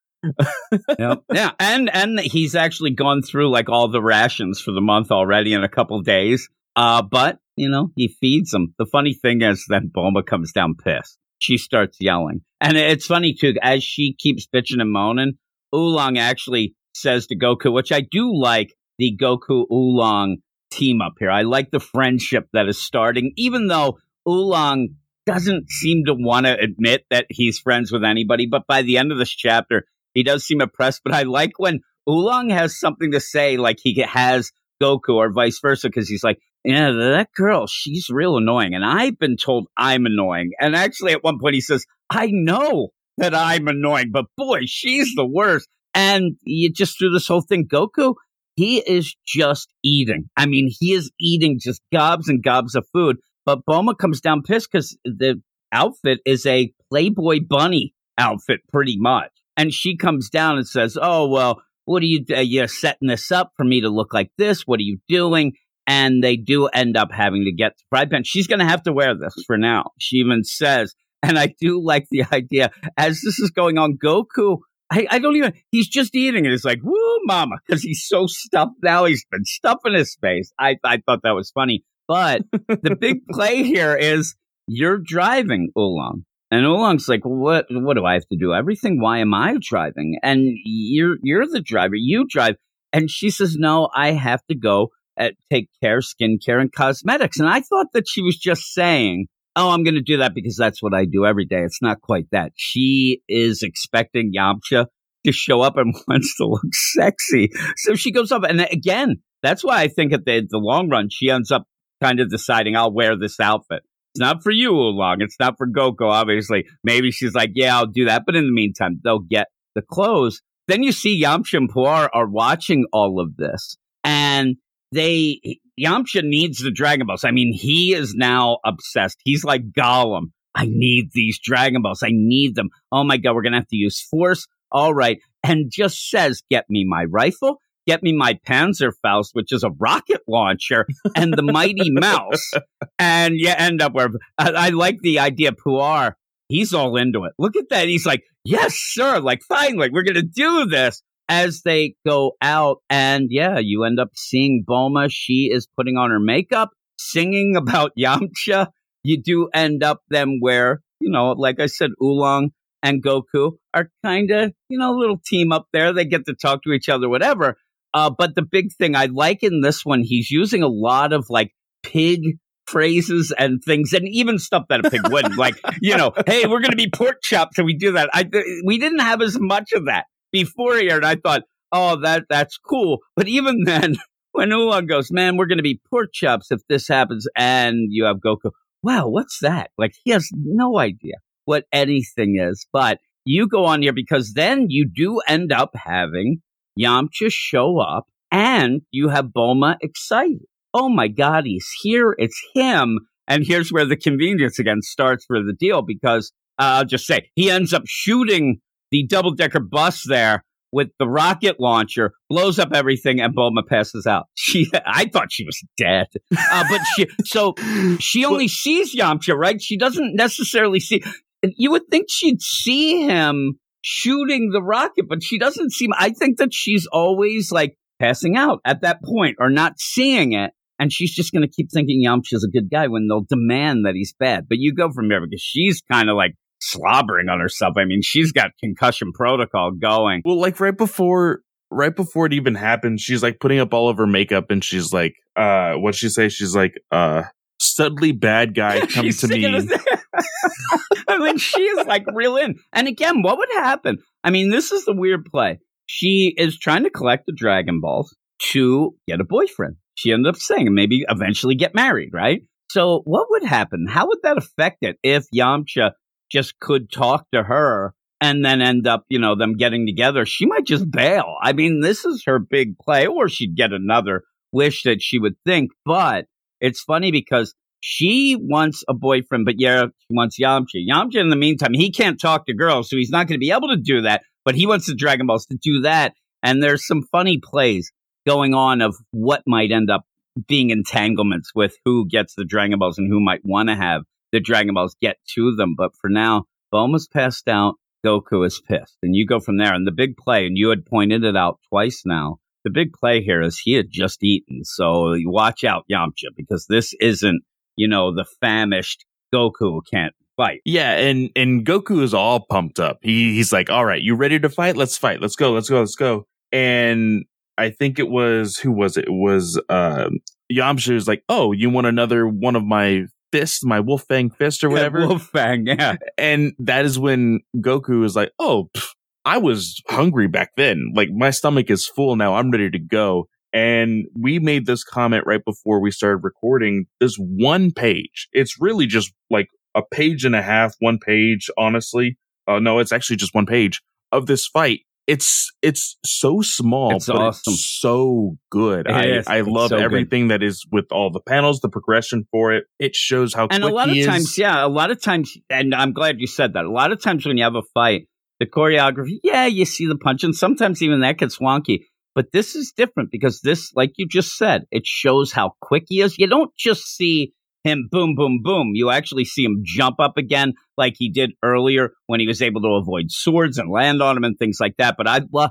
Yep. 0.98 1.24
yeah, 1.32 1.52
and 1.58 1.90
and 1.92 2.20
he's 2.20 2.54
actually 2.54 2.90
gone 2.90 3.22
through 3.22 3.50
like 3.50 3.68
all 3.68 3.88
the 3.88 4.02
rations 4.02 4.60
for 4.60 4.72
the 4.72 4.80
month 4.80 5.10
already 5.10 5.52
in 5.52 5.62
a 5.62 5.68
couple 5.68 6.00
days. 6.02 6.48
Uh, 6.76 7.02
but 7.02 7.38
you 7.56 7.68
know 7.68 7.90
he 7.94 8.08
feeds 8.08 8.50
them. 8.50 8.74
The 8.78 8.86
funny 8.86 9.14
thing 9.14 9.42
is, 9.42 9.64
then 9.68 9.90
Bulma 9.94 10.24
comes 10.24 10.52
down 10.52 10.74
pissed. 10.74 11.18
She 11.38 11.56
starts 11.56 11.98
yelling, 12.00 12.42
and 12.60 12.76
it's 12.76 13.06
funny 13.06 13.34
too. 13.34 13.54
As 13.62 13.82
she 13.84 14.14
keeps 14.18 14.46
bitching 14.46 14.80
and 14.80 14.92
moaning, 14.92 15.34
Oolong 15.74 16.18
actually 16.18 16.74
says 16.94 17.26
to 17.28 17.38
Goku, 17.38 17.72
which 17.72 17.92
I 17.92 18.00
do 18.00 18.32
like 18.34 18.74
the 18.98 19.16
Goku 19.20 19.64
Oolong 19.70 20.38
team 20.70 21.00
up 21.00 21.14
here. 21.18 21.30
I 21.30 21.42
like 21.42 21.70
the 21.70 21.80
friendship 21.80 22.48
that 22.52 22.68
is 22.68 22.82
starting, 22.82 23.32
even 23.36 23.68
though 23.68 23.98
Oolong 24.28 24.88
doesn't 25.26 25.70
seem 25.70 26.04
to 26.06 26.14
want 26.14 26.46
to 26.46 26.58
admit 26.58 27.04
that 27.10 27.26
he's 27.28 27.58
friends 27.58 27.92
with 27.92 28.02
anybody. 28.02 28.46
But 28.46 28.66
by 28.66 28.82
the 28.82 28.96
end 28.96 29.12
of 29.12 29.18
this 29.18 29.30
chapter, 29.30 29.84
he 30.14 30.22
does 30.22 30.44
seem 30.44 30.60
oppressed. 30.60 31.02
But 31.04 31.14
I 31.14 31.22
like 31.22 31.52
when 31.58 31.80
Oolong 32.08 32.50
has 32.50 32.78
something 32.78 33.12
to 33.12 33.20
say, 33.20 33.56
like 33.56 33.78
he 33.82 34.00
has 34.00 34.50
Goku 34.82 35.14
or 35.14 35.32
vice 35.32 35.58
versa, 35.60 35.88
because 35.88 36.08
he's 36.08 36.24
like, 36.24 36.38
yeah, 36.64 36.90
that 36.90 37.28
girl, 37.34 37.66
she's 37.66 38.08
real 38.10 38.36
annoying. 38.36 38.74
And 38.74 38.84
I've 38.84 39.18
been 39.18 39.36
told 39.36 39.68
I'm 39.76 40.06
annoying. 40.06 40.50
And 40.60 40.74
actually, 40.74 41.12
at 41.12 41.22
one 41.22 41.38
point, 41.38 41.54
he 41.54 41.60
says, 41.60 41.84
I 42.10 42.30
know 42.32 42.88
that 43.16 43.34
I'm 43.34 43.68
annoying, 43.68 44.10
but 44.12 44.26
boy, 44.36 44.60
she's 44.66 45.14
the 45.14 45.26
worst. 45.26 45.68
And 45.94 46.36
you 46.42 46.72
just 46.72 46.98
through 46.98 47.12
this 47.12 47.26
whole 47.26 47.42
thing, 47.42 47.66
Goku, 47.66 48.14
he 48.56 48.78
is 48.78 49.14
just 49.26 49.68
eating. 49.84 50.28
I 50.36 50.46
mean, 50.46 50.68
he 50.78 50.92
is 50.92 51.10
eating 51.20 51.58
just 51.60 51.80
gobs 51.92 52.28
and 52.28 52.42
gobs 52.42 52.74
of 52.74 52.86
food. 52.92 53.18
But 53.46 53.64
Bulma 53.68 53.96
comes 53.96 54.20
down 54.20 54.42
pissed 54.42 54.70
because 54.70 54.98
the 55.04 55.40
outfit 55.72 56.18
is 56.26 56.44
a 56.44 56.72
Playboy 56.90 57.38
bunny 57.48 57.94
outfit, 58.18 58.60
pretty 58.70 58.96
much. 58.98 59.30
And 59.58 59.74
she 59.74 59.96
comes 59.96 60.30
down 60.30 60.56
and 60.56 60.66
says, 60.66 60.96
Oh, 61.00 61.28
well, 61.28 61.60
what 61.84 62.02
are 62.02 62.06
you, 62.06 62.24
uh, 62.30 62.40
you're 62.40 62.68
setting 62.68 63.08
this 63.08 63.32
up 63.32 63.52
for 63.56 63.64
me 63.64 63.80
to 63.80 63.88
look 63.88 64.14
like 64.14 64.30
this? 64.38 64.62
What 64.66 64.78
are 64.78 64.84
you 64.84 64.98
doing? 65.08 65.54
And 65.86 66.22
they 66.22 66.36
do 66.36 66.66
end 66.66 66.96
up 66.96 67.10
having 67.10 67.44
to 67.44 67.52
get 67.52 67.76
the 67.76 67.82
fry 67.90 68.04
pan. 68.04 68.22
She's 68.24 68.46
going 68.46 68.60
to 68.60 68.66
have 68.66 68.84
to 68.84 68.92
wear 68.92 69.14
this 69.18 69.34
for 69.46 69.58
now. 69.58 69.90
She 69.98 70.18
even 70.18 70.44
says, 70.44 70.94
and 71.22 71.38
I 71.38 71.54
do 71.60 71.82
like 71.82 72.06
the 72.10 72.24
idea 72.32 72.70
as 72.96 73.20
this 73.20 73.38
is 73.40 73.50
going 73.50 73.78
on, 73.78 73.98
Goku. 74.02 74.58
I, 74.90 75.06
I 75.10 75.18
don't 75.18 75.36
even, 75.36 75.54
he's 75.70 75.88
just 75.88 76.14
eating 76.14 76.46
it. 76.46 76.52
It's 76.52 76.64
like, 76.64 76.80
woo, 76.82 77.18
mama, 77.24 77.56
because 77.66 77.82
he's 77.82 78.06
so 78.06 78.26
stuffed 78.26 78.76
now. 78.82 79.04
He's 79.06 79.24
been 79.30 79.44
stuffing 79.44 79.94
his 79.94 80.16
face. 80.20 80.52
I, 80.58 80.76
I 80.84 81.02
thought 81.04 81.20
that 81.24 81.34
was 81.34 81.50
funny. 81.50 81.84
But 82.06 82.42
the 82.68 82.96
big 82.98 83.26
play 83.30 83.64
here 83.64 83.96
is 83.96 84.34
you're 84.66 84.98
driving 84.98 85.70
Oolong. 85.76 86.24
And 86.50 86.64
Oolong's 86.64 87.08
like, 87.08 87.22
what, 87.24 87.66
what 87.70 87.96
do 87.96 88.04
I 88.04 88.14
have 88.14 88.26
to 88.28 88.38
do? 88.38 88.54
Everything. 88.54 89.00
Why 89.00 89.18
am 89.18 89.34
I 89.34 89.56
driving? 89.60 90.18
And 90.22 90.56
you're, 90.64 91.16
you're 91.22 91.46
the 91.46 91.60
driver. 91.60 91.94
You 91.94 92.26
drive. 92.26 92.56
And 92.92 93.10
she 93.10 93.30
says, 93.30 93.56
no, 93.58 93.88
I 93.94 94.12
have 94.12 94.40
to 94.48 94.56
go 94.56 94.88
at, 95.18 95.34
take 95.52 95.68
care, 95.82 96.00
skincare 96.00 96.60
and 96.60 96.72
cosmetics. 96.72 97.38
And 97.38 97.48
I 97.48 97.60
thought 97.60 97.88
that 97.92 98.08
she 98.08 98.22
was 98.22 98.36
just 98.36 98.72
saying, 98.72 99.26
oh, 99.56 99.70
I'm 99.70 99.82
going 99.82 99.94
to 99.94 100.00
do 100.00 100.18
that 100.18 100.34
because 100.34 100.56
that's 100.56 100.82
what 100.82 100.94
I 100.94 101.04
do 101.04 101.26
every 101.26 101.44
day. 101.44 101.62
It's 101.62 101.82
not 101.82 102.00
quite 102.00 102.26
that. 102.32 102.52
She 102.56 103.20
is 103.28 103.62
expecting 103.62 104.32
Yamcha 104.34 104.86
to 105.26 105.32
show 105.32 105.60
up 105.60 105.76
and 105.76 105.94
wants 106.08 106.34
to 106.36 106.46
look 106.46 106.72
sexy. 106.72 107.50
So 107.76 107.94
she 107.94 108.12
goes 108.12 108.32
up. 108.32 108.44
And 108.44 108.60
again, 108.60 109.16
that's 109.42 109.62
why 109.62 109.82
I 109.82 109.88
think 109.88 110.12
at 110.12 110.24
the, 110.24 110.46
the 110.48 110.58
long 110.58 110.88
run, 110.88 111.08
she 111.10 111.28
ends 111.28 111.50
up 111.50 111.64
kind 112.02 112.20
of 112.20 112.30
deciding, 112.30 112.76
I'll 112.76 112.92
wear 112.92 113.18
this 113.18 113.40
outfit. 113.40 113.82
It's 114.18 114.24
not 114.24 114.42
for 114.42 114.50
you, 114.50 114.70
Oolong. 114.72 115.18
It's 115.20 115.38
not 115.38 115.56
for 115.56 115.68
Goku, 115.68 116.10
obviously. 116.10 116.64
Maybe 116.82 117.12
she's 117.12 117.34
like, 117.34 117.50
yeah, 117.54 117.76
I'll 117.76 117.86
do 117.86 118.06
that. 118.06 118.24
But 118.26 118.34
in 118.34 118.46
the 118.46 118.52
meantime, 118.52 119.00
they'll 119.04 119.20
get 119.20 119.46
the 119.76 119.82
clothes. 119.82 120.42
Then 120.66 120.82
you 120.82 120.90
see 120.90 121.22
Yamcha 121.22 121.56
and 121.56 121.72
Puar 121.72 122.08
are 122.12 122.28
watching 122.28 122.84
all 122.92 123.20
of 123.20 123.36
this. 123.36 123.76
And 124.02 124.56
they, 124.90 125.40
Yamcha 125.80 126.24
needs 126.24 126.58
the 126.58 126.72
Dragon 126.72 127.06
Balls. 127.06 127.22
I 127.22 127.30
mean, 127.30 127.52
he 127.54 127.94
is 127.94 128.16
now 128.16 128.58
obsessed. 128.64 129.18
He's 129.22 129.44
like 129.44 129.70
Gollum. 129.70 130.32
I 130.52 130.66
need 130.68 131.10
these 131.12 131.38
Dragon 131.40 131.82
Balls. 131.82 132.02
I 132.02 132.10
need 132.10 132.56
them. 132.56 132.70
Oh 132.90 133.04
my 133.04 133.18
God, 133.18 133.36
we're 133.36 133.42
going 133.42 133.52
to 133.52 133.60
have 133.60 133.68
to 133.68 133.76
use 133.76 134.04
force. 134.10 134.48
All 134.72 134.92
right. 134.92 135.18
And 135.44 135.70
just 135.72 136.10
says, 136.10 136.42
get 136.50 136.64
me 136.68 136.84
my 136.84 137.04
rifle 137.04 137.60
get 137.88 138.02
me 138.02 138.12
my 138.12 138.38
Panzerfaust, 138.46 139.30
which 139.32 139.50
is 139.50 139.64
a 139.64 139.70
rocket 139.80 140.20
launcher, 140.28 140.86
and 141.16 141.32
the 141.32 141.42
Mighty 141.42 141.90
Mouse. 141.90 142.52
And 142.98 143.34
you 143.36 143.48
end 143.48 143.80
up 143.80 143.94
where 143.94 144.10
I, 144.36 144.50
I 144.50 144.68
like 144.68 144.98
the 145.00 145.20
idea, 145.20 145.52
Puar. 145.52 146.12
He's 146.48 146.74
all 146.74 146.96
into 146.96 147.24
it. 147.24 147.32
Look 147.38 147.56
at 147.56 147.70
that. 147.70 147.88
He's 147.88 148.06
like, 148.06 148.22
yes, 148.44 148.74
sir. 148.76 149.20
Like, 149.20 149.40
finally, 149.48 149.88
we're 149.90 150.02
going 150.02 150.14
to 150.14 150.22
do 150.22 150.66
this 150.66 151.02
as 151.28 151.62
they 151.64 151.94
go 152.06 152.32
out. 152.42 152.78
And 152.90 153.28
yeah, 153.30 153.58
you 153.58 153.84
end 153.84 153.98
up 153.98 154.10
seeing 154.14 154.64
Bulma. 154.68 155.08
She 155.10 155.50
is 155.52 155.66
putting 155.76 155.96
on 155.96 156.10
her 156.10 156.20
makeup, 156.20 156.70
singing 156.98 157.56
about 157.56 157.92
Yamcha. 157.98 158.68
You 159.02 159.22
do 159.22 159.48
end 159.54 159.82
up 159.82 160.02
them 160.10 160.38
where, 160.40 160.80
you 161.00 161.10
know, 161.10 161.32
like 161.32 161.58
I 161.58 161.66
said, 161.66 161.90
Oolong 162.02 162.50
and 162.82 163.02
Goku 163.02 163.52
are 163.72 163.90
kind 164.04 164.30
of, 164.30 164.52
you 164.68 164.78
know, 164.78 164.94
a 164.94 164.98
little 164.98 165.20
team 165.24 165.52
up 165.52 165.66
there. 165.72 165.92
They 165.92 166.04
get 166.04 166.26
to 166.26 166.34
talk 166.34 166.62
to 166.64 166.72
each 166.72 166.88
other, 166.88 167.08
whatever. 167.08 167.56
Uh, 167.94 168.10
but 168.16 168.34
the 168.34 168.42
big 168.42 168.72
thing 168.78 168.94
I 168.94 169.06
like 169.06 169.42
in 169.42 169.60
this 169.60 169.84
one, 169.84 170.02
he's 170.02 170.30
using 170.30 170.62
a 170.62 170.68
lot 170.68 171.12
of 171.12 171.26
like 171.28 171.52
pig 171.82 172.20
phrases 172.66 173.32
and 173.36 173.62
things, 173.64 173.92
and 173.92 174.06
even 174.08 174.38
stuff 174.38 174.64
that 174.68 174.84
a 174.84 174.90
pig 174.90 175.08
wouldn't. 175.10 175.38
like, 175.38 175.54
you 175.80 175.96
know, 175.96 176.12
hey, 176.26 176.46
we're 176.46 176.60
going 176.60 176.70
to 176.70 176.76
be 176.76 176.90
pork 176.90 177.16
chops, 177.22 177.58
and 177.58 177.66
we 177.66 177.74
do 177.74 177.92
that. 177.92 178.10
I 178.12 178.28
we 178.64 178.78
didn't 178.78 179.00
have 179.00 179.22
as 179.22 179.38
much 179.40 179.72
of 179.72 179.86
that 179.86 180.04
before 180.32 180.76
here, 180.76 180.96
and 180.96 181.06
I 181.06 181.16
thought, 181.16 181.42
oh, 181.72 182.00
that 182.02 182.24
that's 182.28 182.58
cool. 182.58 182.98
But 183.16 183.28
even 183.28 183.62
then, 183.64 183.96
when 184.32 184.52
Oolong 184.52 184.86
goes, 184.86 185.10
man, 185.10 185.36
we're 185.36 185.46
going 185.46 185.58
to 185.58 185.62
be 185.62 185.80
pork 185.90 186.10
chops 186.12 186.50
if 186.50 186.60
this 186.68 186.88
happens, 186.88 187.26
and 187.36 187.88
you 187.88 188.04
have 188.04 188.16
Goku, 188.16 188.50
wow, 188.82 189.08
what's 189.08 189.38
that? 189.40 189.70
Like, 189.78 189.92
he 190.04 190.12
has 190.12 190.28
no 190.34 190.78
idea 190.78 191.14
what 191.44 191.64
anything 191.72 192.36
is, 192.38 192.66
but 192.72 192.98
you 193.24 193.48
go 193.48 193.64
on 193.64 193.82
here 193.82 193.92
because 193.92 194.32
then 194.34 194.66
you 194.68 194.88
do 194.94 195.20
end 195.26 195.52
up 195.52 195.70
having 195.74 196.40
Yamcha 196.78 197.30
show 197.30 197.78
up 197.80 198.06
and 198.30 198.82
you 198.90 199.08
have 199.08 199.26
Bulma 199.26 199.76
excited. 199.80 200.42
Oh 200.74 200.88
my 200.88 201.08
God, 201.08 201.44
he's 201.44 201.66
here. 201.82 202.14
It's 202.18 202.40
him. 202.54 203.00
And 203.26 203.44
here's 203.46 203.70
where 203.70 203.86
the 203.86 203.96
convenience 203.96 204.58
again 204.58 204.82
starts 204.82 205.24
for 205.26 205.42
the 205.42 205.52
deal 205.52 205.82
because 205.82 206.32
uh, 206.58 206.80
I'll 206.80 206.84
just 206.84 207.06
say 207.06 207.30
he 207.34 207.50
ends 207.50 207.72
up 207.72 207.82
shooting 207.86 208.60
the 208.90 209.06
double 209.06 209.34
decker 209.34 209.60
bus 209.60 210.04
there 210.06 210.44
with 210.72 210.88
the 210.98 211.08
rocket 211.08 211.56
launcher, 211.58 212.12
blows 212.28 212.58
up 212.58 212.70
everything, 212.74 213.20
and 213.20 213.34
Bulma 213.34 213.66
passes 213.66 214.06
out. 214.06 214.26
She, 214.34 214.70
I 214.86 215.06
thought 215.06 215.28
she 215.30 215.44
was 215.44 215.62
dead, 215.76 216.06
uh, 216.36 216.64
but 216.70 216.80
she, 216.94 217.06
so 217.24 217.54
she 218.00 218.24
only 218.24 218.48
sees 218.48 218.96
Yamcha, 218.96 219.34
right? 219.34 219.60
She 219.60 219.76
doesn't 219.76 220.14
necessarily 220.16 220.80
see. 220.80 221.02
You 221.42 221.70
would 221.72 221.88
think 221.90 222.06
she'd 222.08 222.40
see 222.40 223.06
him 223.06 223.58
shooting 223.90 224.50
the 224.52 224.62
rocket, 224.62 225.06
but 225.08 225.22
she 225.22 225.38
doesn't 225.38 225.72
seem, 225.72 225.90
I 225.98 226.10
think 226.10 226.36
that 226.36 226.52
she's 226.52 226.86
always 226.92 227.50
like 227.50 227.74
passing 227.98 228.36
out 228.36 228.60
at 228.62 228.82
that 228.82 229.02
point 229.02 229.36
or 229.40 229.48
not 229.48 229.80
seeing 229.80 230.34
it. 230.34 230.50
And 230.78 230.92
she's 230.92 231.12
just 231.12 231.32
going 231.32 231.42
to 231.42 231.48
keep 231.48 231.70
thinking 231.72 232.04
Yamcha's 232.04 232.46
a 232.46 232.50
good 232.50 232.70
guy 232.70 232.88
when 232.88 233.08
they'll 233.08 233.24
demand 233.26 233.86
that 233.86 233.94
he's 233.94 234.12
bad. 234.12 234.44
But 234.46 234.58
you 234.58 234.74
go 234.74 234.90
from 234.92 235.08
there 235.08 235.22
because 235.22 235.40
she's 235.40 235.80
kind 235.90 236.10
of 236.10 236.16
like 236.16 236.34
slobbering 236.60 237.30
on 237.30 237.40
herself. 237.40 237.74
I 237.78 237.86
mean, 237.86 238.00
she's 238.02 238.30
got 238.30 238.50
concussion 238.62 239.10
protocol 239.12 239.72
going. 239.72 240.20
Well, 240.22 240.38
like 240.38 240.60
right 240.60 240.76
before, 240.76 241.40
right 241.70 241.96
before 241.96 242.26
it 242.26 242.34
even 242.34 242.54
happened, 242.54 243.00
she's 243.00 243.22
like 243.22 243.40
putting 243.40 243.58
up 243.58 243.72
all 243.72 243.88
of 243.88 243.96
her 243.96 244.06
makeup 244.06 244.50
and 244.50 244.62
she's 244.62 244.92
like, 244.92 245.14
uh, 245.34 245.72
what 245.76 245.94
she 245.94 246.10
say? 246.10 246.28
She's 246.28 246.54
like, 246.54 246.74
uh, 246.92 247.22
studly 247.60 248.18
bad 248.18 248.54
guy 248.54 248.80
come 248.86 249.08
to 249.08 249.28
me. 249.28 249.46
I 251.08 251.18
mean, 251.18 251.38
she 251.38 251.62
is 251.62 251.86
like 251.86 252.04
real 252.12 252.36
in. 252.36 252.56
And 252.72 252.88
again, 252.88 253.22
what 253.22 253.38
would 253.38 253.48
happen? 253.52 253.98
I 254.22 254.30
mean, 254.30 254.50
this 254.50 254.72
is 254.72 254.84
the 254.84 254.94
weird 254.94 255.24
play. 255.24 255.58
She 255.86 256.34
is 256.36 256.58
trying 256.58 256.84
to 256.84 256.90
collect 256.90 257.24
the 257.26 257.32
Dragon 257.32 257.80
Balls 257.80 258.14
to 258.52 258.94
get 259.06 259.20
a 259.20 259.24
boyfriend. 259.24 259.76
She 259.94 260.12
ended 260.12 260.34
up 260.34 260.40
saying 260.40 260.68
maybe 260.70 261.04
eventually 261.08 261.54
get 261.54 261.74
married, 261.74 262.10
right? 262.12 262.42
So 262.70 263.00
what 263.04 263.28
would 263.30 263.44
happen? 263.44 263.86
How 263.88 264.06
would 264.08 264.18
that 264.22 264.36
affect 264.36 264.78
it 264.82 264.96
if 265.02 265.24
Yamcha 265.34 265.92
just 266.30 266.58
could 266.60 266.92
talk 266.92 267.26
to 267.32 267.42
her 267.42 267.94
and 268.20 268.44
then 268.44 268.60
end 268.60 268.86
up, 268.86 269.04
you 269.08 269.18
know, 269.18 269.34
them 269.34 269.56
getting 269.56 269.86
together? 269.86 270.26
She 270.26 270.46
might 270.46 270.66
just 270.66 270.90
bail. 270.90 271.36
I 271.42 271.54
mean, 271.54 271.80
this 271.80 272.04
is 272.04 272.24
her 272.26 272.38
big 272.38 272.78
play, 272.78 273.06
or 273.06 273.28
she'd 273.28 273.56
get 273.56 273.72
another 273.72 274.24
wish 274.52 274.82
that 274.82 275.00
she 275.00 275.18
would 275.18 275.36
think. 275.46 275.70
But 275.84 276.26
it's 276.60 276.82
funny 276.82 277.10
because 277.10 277.54
she 277.80 278.36
wants 278.38 278.84
a 278.88 278.94
boyfriend, 278.94 279.44
but 279.44 279.54
yeah, 279.58 279.86
she 279.86 280.16
wants 280.16 280.38
Yamcha. 280.38 280.84
Yamcha, 280.88 281.16
in 281.16 281.28
the 281.28 281.36
meantime, 281.36 281.74
he 281.74 281.90
can't 281.90 282.20
talk 282.20 282.46
to 282.46 282.54
girls, 282.54 282.90
so 282.90 282.96
he's 282.96 283.10
not 283.10 283.28
going 283.28 283.36
to 283.36 283.44
be 283.44 283.52
able 283.52 283.68
to 283.68 283.76
do 283.76 284.02
that. 284.02 284.22
But 284.44 284.54
he 284.54 284.66
wants 284.66 284.86
the 284.86 284.94
Dragon 284.94 285.26
Balls 285.26 285.46
to 285.46 285.58
do 285.60 285.82
that. 285.82 286.14
And 286.42 286.62
there's 286.62 286.86
some 286.86 287.02
funny 287.02 287.38
plays 287.42 287.92
going 288.26 288.54
on 288.54 288.80
of 288.80 288.96
what 289.10 289.42
might 289.46 289.72
end 289.72 289.90
up 289.90 290.04
being 290.46 290.70
entanglements 290.70 291.52
with 291.54 291.76
who 291.84 292.06
gets 292.08 292.34
the 292.34 292.44
Dragon 292.44 292.78
Balls 292.78 292.98
and 292.98 293.10
who 293.10 293.20
might 293.20 293.44
want 293.44 293.68
to 293.68 293.76
have 293.76 294.02
the 294.32 294.40
Dragon 294.40 294.74
Balls 294.74 294.96
get 295.00 295.16
to 295.34 295.54
them. 295.56 295.74
But 295.76 295.92
for 296.00 296.08
now, 296.08 296.44
Bulma's 296.72 297.08
passed 297.08 297.48
out. 297.48 297.74
Goku 298.04 298.46
is 298.46 298.62
pissed. 298.66 298.96
And 299.02 299.14
you 299.14 299.26
go 299.26 299.40
from 299.40 299.58
there. 299.58 299.74
And 299.74 299.86
the 299.86 299.92
big 299.92 300.16
play, 300.16 300.46
and 300.46 300.56
you 300.56 300.70
had 300.70 300.86
pointed 300.86 301.24
it 301.24 301.36
out 301.36 301.58
twice 301.68 302.02
now, 302.06 302.38
the 302.64 302.70
big 302.70 302.92
play 302.92 303.22
here 303.22 303.42
is 303.42 303.58
he 303.58 303.74
had 303.74 303.86
just 303.90 304.22
eaten. 304.22 304.64
So 304.64 305.14
watch 305.24 305.64
out, 305.64 305.84
Yamcha, 305.90 306.30
because 306.36 306.66
this 306.68 306.94
isn't 307.00 307.42
you 307.78 307.88
know, 307.88 308.12
the 308.12 308.26
famished 308.40 309.06
Goku 309.34 309.80
can't 309.90 310.12
fight. 310.36 310.60
Yeah, 310.64 310.92
and 310.96 311.30
and 311.36 311.64
Goku 311.64 312.02
is 312.02 312.12
all 312.12 312.40
pumped 312.40 312.80
up. 312.80 312.98
He 313.02 313.34
he's 313.34 313.52
like, 313.52 313.70
"All 313.70 313.84
right, 313.84 314.02
you 314.02 314.14
ready 314.16 314.38
to 314.40 314.48
fight? 314.50 314.76
Let's 314.76 314.98
fight. 314.98 315.22
Let's 315.22 315.36
go. 315.36 315.52
Let's 315.52 315.70
go. 315.70 315.78
Let's 315.78 315.94
go." 315.94 316.26
And 316.52 317.24
I 317.56 317.70
think 317.70 317.98
it 317.98 318.08
was 318.08 318.58
who 318.58 318.72
was 318.72 318.96
it? 318.96 319.04
It 319.06 319.12
was 319.12 319.60
um 319.68 320.18
Yamcha 320.52 320.92
is 320.92 321.06
like, 321.08 321.22
"Oh, 321.28 321.52
you 321.52 321.70
want 321.70 321.86
another 321.86 322.26
one 322.26 322.56
of 322.56 322.64
my 322.64 323.04
fists, 323.32 323.64
my 323.64 323.80
Wolf 323.80 324.04
Fang 324.08 324.30
fist 324.30 324.64
or 324.64 324.70
whatever?" 324.70 325.00
Yeah, 325.00 325.06
Wolf 325.06 325.22
Fang, 325.28 325.66
yeah. 325.66 325.96
And 326.18 326.52
that 326.58 326.84
is 326.84 326.98
when 326.98 327.40
Goku 327.58 328.04
is 328.04 328.16
like, 328.16 328.32
"Oh, 328.40 328.70
pff, 328.74 328.88
I 329.24 329.38
was 329.38 329.80
hungry 329.88 330.28
back 330.28 330.52
then. 330.56 330.92
Like 330.94 331.10
my 331.10 331.30
stomach 331.30 331.70
is 331.70 331.86
full 331.86 332.16
now. 332.16 332.34
I'm 332.34 332.50
ready 332.50 332.70
to 332.70 332.78
go. 332.78 333.28
And 333.52 334.04
we 334.18 334.38
made 334.38 334.66
this 334.66 334.84
comment 334.84 335.24
right 335.26 335.44
before 335.44 335.80
we 335.80 335.90
started 335.90 336.18
recording. 336.22 336.86
This 337.00 337.16
one 337.18 337.72
page. 337.72 338.28
It's 338.32 338.60
really 338.60 338.86
just 338.86 339.12
like 339.30 339.48
a 339.74 339.82
page 339.82 340.24
and 340.24 340.34
a 340.34 340.42
half, 340.42 340.74
one 340.80 340.98
page, 340.98 341.48
honestly. 341.56 342.18
Uh, 342.46 342.58
no, 342.58 342.78
it's 342.78 342.92
actually 342.92 343.16
just 343.16 343.34
one 343.34 343.46
page 343.46 343.80
of 344.12 344.26
this 344.26 344.46
fight. 344.46 344.80
It's 345.06 345.50
it's 345.62 345.96
so 346.04 346.42
small, 346.42 346.96
It's 346.96 347.06
but 347.06 347.16
awesome. 347.16 347.54
it's 347.54 347.78
so 347.80 348.36
good. 348.50 348.86
It 348.86 349.26
I. 349.26 349.38
I 349.38 349.40
love 349.40 349.70
so 349.70 349.76
good. 349.76 349.84
everything 349.84 350.28
that 350.28 350.42
is 350.42 350.66
with 350.70 350.84
all 350.92 351.10
the 351.10 351.20
panels, 351.26 351.60
the 351.60 351.70
progression 351.70 352.26
for 352.30 352.52
it. 352.52 352.64
It 352.78 352.94
shows 352.94 353.32
how 353.32 353.48
and 353.50 353.64
a 353.64 353.68
lot 353.68 353.88
of 353.88 353.96
is. 353.96 354.04
times, 354.04 354.36
yeah, 354.36 354.64
a 354.64 354.68
lot 354.68 354.90
of 354.90 355.00
times, 355.00 355.34
and 355.48 355.74
I'm 355.74 355.94
glad 355.94 356.20
you 356.20 356.26
said 356.26 356.52
that. 356.52 356.66
A 356.66 356.70
lot 356.70 356.92
of 356.92 357.02
times 357.02 357.24
when 357.24 357.38
you 357.38 357.44
have 357.44 357.54
a 357.54 357.62
fight, 357.72 358.06
the 358.40 358.46
choreography, 358.46 359.18
yeah, 359.22 359.46
you 359.46 359.64
see 359.64 359.86
the 359.86 359.96
punch, 359.96 360.24
and 360.24 360.34
sometimes 360.34 360.82
even 360.82 361.00
that 361.00 361.18
gets 361.18 361.38
wonky. 361.38 361.80
But 362.14 362.32
this 362.32 362.56
is 362.56 362.72
different 362.76 363.10
because 363.12 363.40
this, 363.40 363.72
like 363.74 363.92
you 363.96 364.06
just 364.08 364.36
said, 364.36 364.64
it 364.70 364.86
shows 364.86 365.32
how 365.32 365.52
quick 365.60 365.84
he 365.88 366.00
is. 366.00 366.18
You 366.18 366.26
don't 366.26 366.50
just 366.56 366.84
see 366.84 367.32
him 367.64 367.88
boom, 367.90 368.14
boom, 368.16 368.40
boom. 368.42 368.72
You 368.74 368.90
actually 368.90 369.24
see 369.24 369.44
him 369.44 369.62
jump 369.64 369.96
up 370.00 370.16
again 370.16 370.54
like 370.76 370.94
he 370.96 371.10
did 371.10 371.32
earlier 371.44 371.90
when 372.06 372.20
he 372.20 372.26
was 372.26 372.42
able 372.42 372.62
to 372.62 372.80
avoid 372.80 373.10
swords 373.10 373.58
and 373.58 373.70
land 373.70 374.02
on 374.02 374.16
them 374.16 374.24
and 374.24 374.38
things 374.38 374.58
like 374.60 374.76
that. 374.78 374.96
But 374.96 375.08
I 375.08 375.20
love, 375.32 375.50